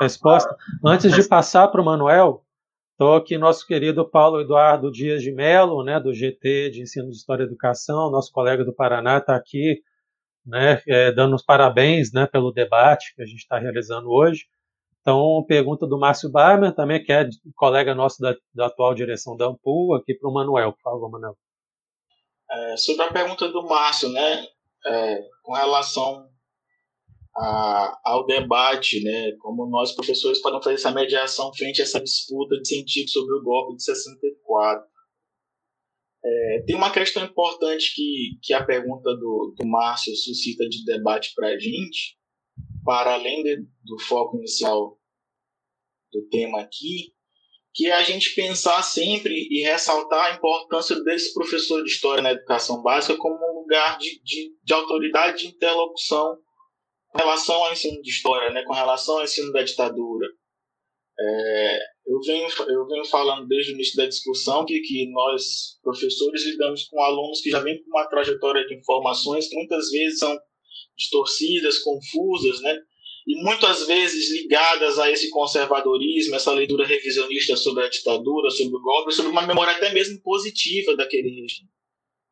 [0.00, 0.54] resposta.
[0.84, 2.44] Antes de passar para o Manuel,
[2.92, 7.16] estou aqui nosso querido Paulo Eduardo Dias de Mello, né, do GT de Ensino de
[7.16, 9.82] História e Educação, nosso colega do Paraná, está aqui
[10.48, 14.46] né, é, dando os parabéns né, pelo debate que a gente está realizando hoje.
[15.00, 19.46] Então, pergunta do Márcio Barman, também, que é colega nosso da, da atual direção da
[19.46, 20.72] Ampul, aqui para o Manuel.
[20.72, 21.36] Por favor, Manuel.
[22.50, 24.46] É, sobre a pergunta do Márcio, né,
[24.86, 26.26] é, com relação
[27.36, 32.56] a, ao debate, né, como nós professores podemos fazer essa mediação frente a essa disputa
[32.58, 34.84] de sentido sobre o golpe de 64.
[36.24, 41.32] É, tem uma questão importante que, que a pergunta do, do Márcio suscita de debate
[41.34, 42.16] para a gente,
[42.84, 44.98] para além de, do foco inicial
[46.12, 47.12] do tema aqui,
[47.74, 52.32] que é a gente pensar sempre e ressaltar a importância desse professor de história na
[52.32, 56.36] educação básica como um lugar de, de, de autoridade de interlocução
[57.08, 60.26] com relação ao ensino de história, né, com relação ao ensino da ditadura.
[61.20, 66.44] É, eu, venho, eu venho falando desde o início da discussão que, que nós, professores,
[66.44, 70.38] lidamos com alunos que já vêm com uma trajetória de informações que muitas vezes são
[70.96, 72.78] distorcidas, confusas, né?
[73.28, 78.80] e muitas vezes ligadas a esse conservadorismo, essa leitura revisionista sobre a ditadura, sobre o
[78.80, 81.68] golpe, sobre uma memória até mesmo positiva daquele regime.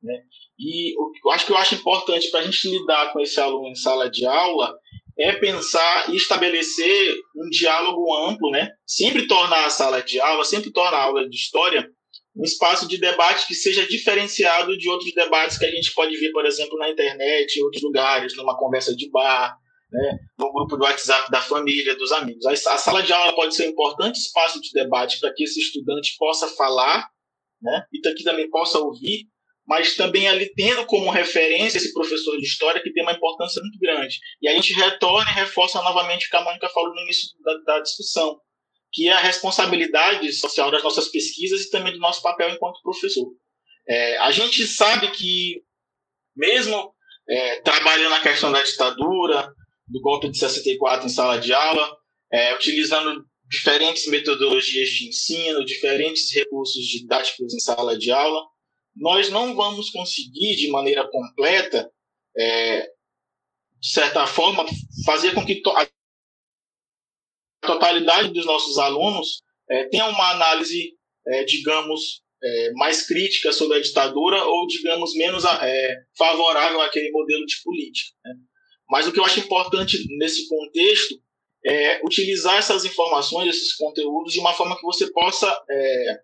[0.02, 0.22] Né?
[0.58, 3.74] E eu acho que eu acho importante para a gente lidar com esse aluno em
[3.74, 4.74] sala de aula
[5.18, 8.70] é pensar e estabelecer um diálogo amplo, né?
[8.86, 11.90] Sempre tornar a sala de aula, sempre tornar a aula de história
[12.36, 16.30] um espaço de debate que seja diferenciado de outros debates que a gente pode ver,
[16.32, 19.56] por exemplo, na internet, em outros lugares, numa conversa de bar,
[19.90, 22.44] né, no grupo do WhatsApp da família, dos amigos.
[22.44, 26.14] A sala de aula pode ser um importante espaço de debate para que esse estudante
[26.18, 27.08] possa falar,
[27.62, 29.26] né, e que também possa ouvir,
[29.66, 33.78] mas também ali tendo como referência esse professor de história que tem uma importância muito
[33.78, 34.18] grande.
[34.40, 37.74] E a gente retorna e reforça novamente o que a Mônica falou no início da,
[37.74, 38.38] da discussão,
[38.92, 43.26] que é a responsabilidade social das nossas pesquisas e também do nosso papel enquanto professor.
[43.88, 45.62] É, a gente sabe que,
[46.34, 46.92] mesmo
[47.28, 49.52] é, trabalhando na questão da ditadura,
[49.88, 51.96] do golpe de 64 em sala de aula,
[52.32, 58.42] é, utilizando diferentes metodologias de ensino, diferentes recursos didáticos em sala de aula,
[58.96, 61.90] nós não vamos conseguir, de maneira completa,
[62.36, 62.90] é,
[63.80, 64.64] de certa forma,
[65.04, 65.88] fazer com que a
[67.66, 70.94] totalidade dos nossos alunos é, tenha uma análise,
[71.26, 77.44] é, digamos, é, mais crítica sobre a ditadura ou, digamos, menos é, favorável àquele modelo
[77.44, 78.16] de política.
[78.24, 78.34] Né?
[78.88, 81.20] Mas o que eu acho importante nesse contexto
[81.64, 86.20] é utilizar essas informações, esses conteúdos, de uma forma que você possa é,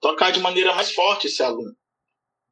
[0.00, 1.74] tocar de maneira mais forte esse aluno.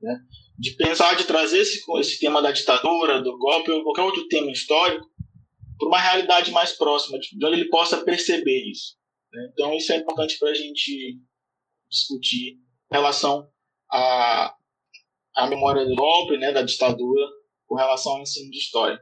[0.00, 0.18] Né?
[0.58, 4.50] De pensar, de trazer esse, esse tema da ditadura, do golpe ou qualquer outro tema
[4.50, 5.06] histórico
[5.78, 8.96] para uma realidade mais próxima, de onde ele possa perceber isso.
[9.32, 9.48] Né?
[9.52, 11.18] Então, isso é importante para a gente
[11.90, 12.52] discutir
[12.90, 13.48] em relação
[13.90, 14.54] à,
[15.36, 17.26] à memória do golpe, né, da ditadura,
[17.66, 19.00] com relação ao ensino de história.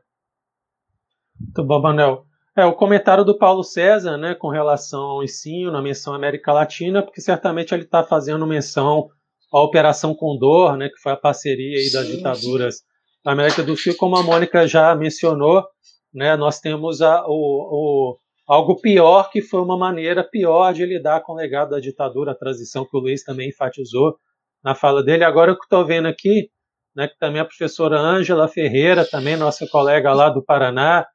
[1.38, 2.26] Muito bom, Manel.
[2.56, 7.02] É, o comentário do Paulo César, né, com relação ao ensino na menção América Latina,
[7.02, 9.08] porque certamente ele está fazendo menção
[9.52, 12.84] à Operação Condor, né, que foi a parceria aí das sim, ditaduras sim.
[13.24, 15.64] da América do Sul, como a Mônica já mencionou,
[16.12, 21.22] né, nós temos a, o, o, algo pior, que foi uma maneira pior de lidar
[21.22, 24.16] com o legado da ditadura, a transição que o Luiz também enfatizou
[24.62, 25.24] na fala dele.
[25.24, 26.50] Agora, o que estou vendo aqui,
[26.94, 31.06] né, que também a professora Ângela Ferreira, também nossa colega lá do Paraná,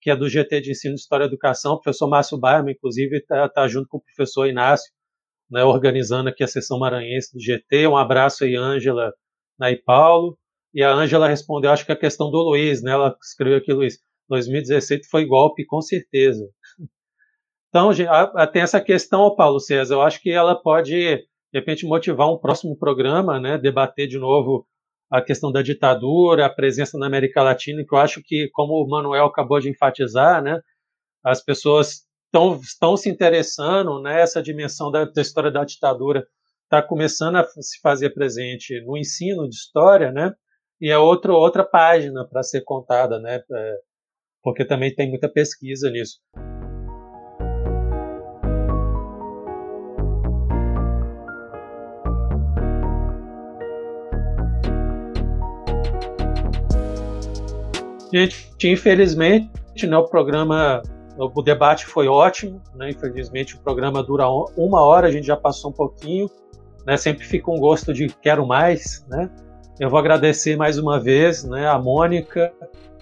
[0.00, 1.74] que é do GT de Ensino, História e Educação.
[1.74, 4.92] O professor Márcio Bairro, inclusive, está tá junto com o professor Inácio,
[5.52, 7.86] né, organizando aqui a sessão maranhense do GT.
[7.86, 9.12] Um abraço aí, Ângela
[9.58, 10.36] né, e Paulo.
[10.74, 12.92] E a Ângela respondeu, acho que a questão do Luiz, né?
[12.92, 13.98] Ela escreveu aqui, Luiz,
[14.28, 16.48] 2017 foi golpe, com certeza.
[17.68, 17.90] Então,
[18.52, 22.76] tem essa questão, Paulo César, eu acho que ela pode, de repente, motivar um próximo
[22.76, 23.58] programa, né?
[23.58, 24.66] Debater de novo
[25.12, 28.88] a questão da ditadura, a presença na América Latina, que eu acho que, como o
[28.88, 30.58] Manuel acabou de enfatizar, né,
[31.22, 36.26] as pessoas estão, estão se interessando nessa né, dimensão da, da história da ditadura,
[36.64, 40.32] está começando a se fazer presente no ensino de história, né,
[40.80, 43.42] e é outro, outra página para ser contada, né,
[44.42, 46.18] porque também tem muita pesquisa nisso.
[58.14, 60.82] Gente, infelizmente, né, o programa,
[61.18, 62.90] o debate foi ótimo, né?
[62.90, 64.26] Infelizmente, o programa dura
[64.56, 66.30] uma hora, a gente já passou um pouquinho,
[66.86, 66.96] né?
[66.96, 69.30] Sempre fica um gosto de quero mais, né?
[69.80, 72.52] Eu vou agradecer mais uma vez, né, a Mônica,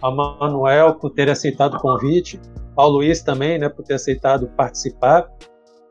[0.00, 2.40] a Manuel por ter aceitado o convite,
[2.76, 5.28] ao Luiz também, né, por ter aceitado participar.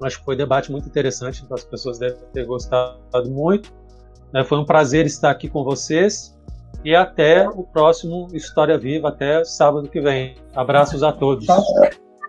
[0.01, 3.71] Acho que foi um debate muito interessante, as pessoas devem ter gostado muito.
[4.33, 4.43] Né?
[4.43, 6.35] Foi um prazer estar aqui com vocês.
[6.83, 10.35] E até o próximo História Viva, até sábado que vem.
[10.55, 11.45] Abraços a todos.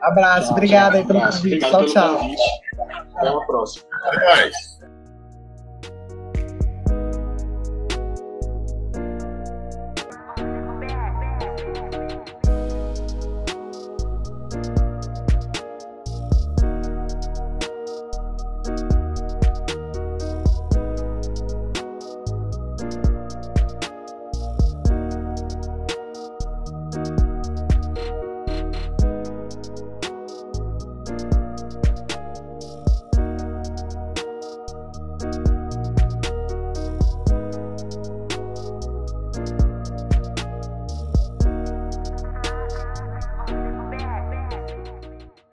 [0.00, 1.58] Abraço, tchau, obrigado aí pelo convite.
[1.58, 2.20] Tchau, tchau.
[3.16, 3.84] Até a próxima.
[4.04, 4.79] Até mais.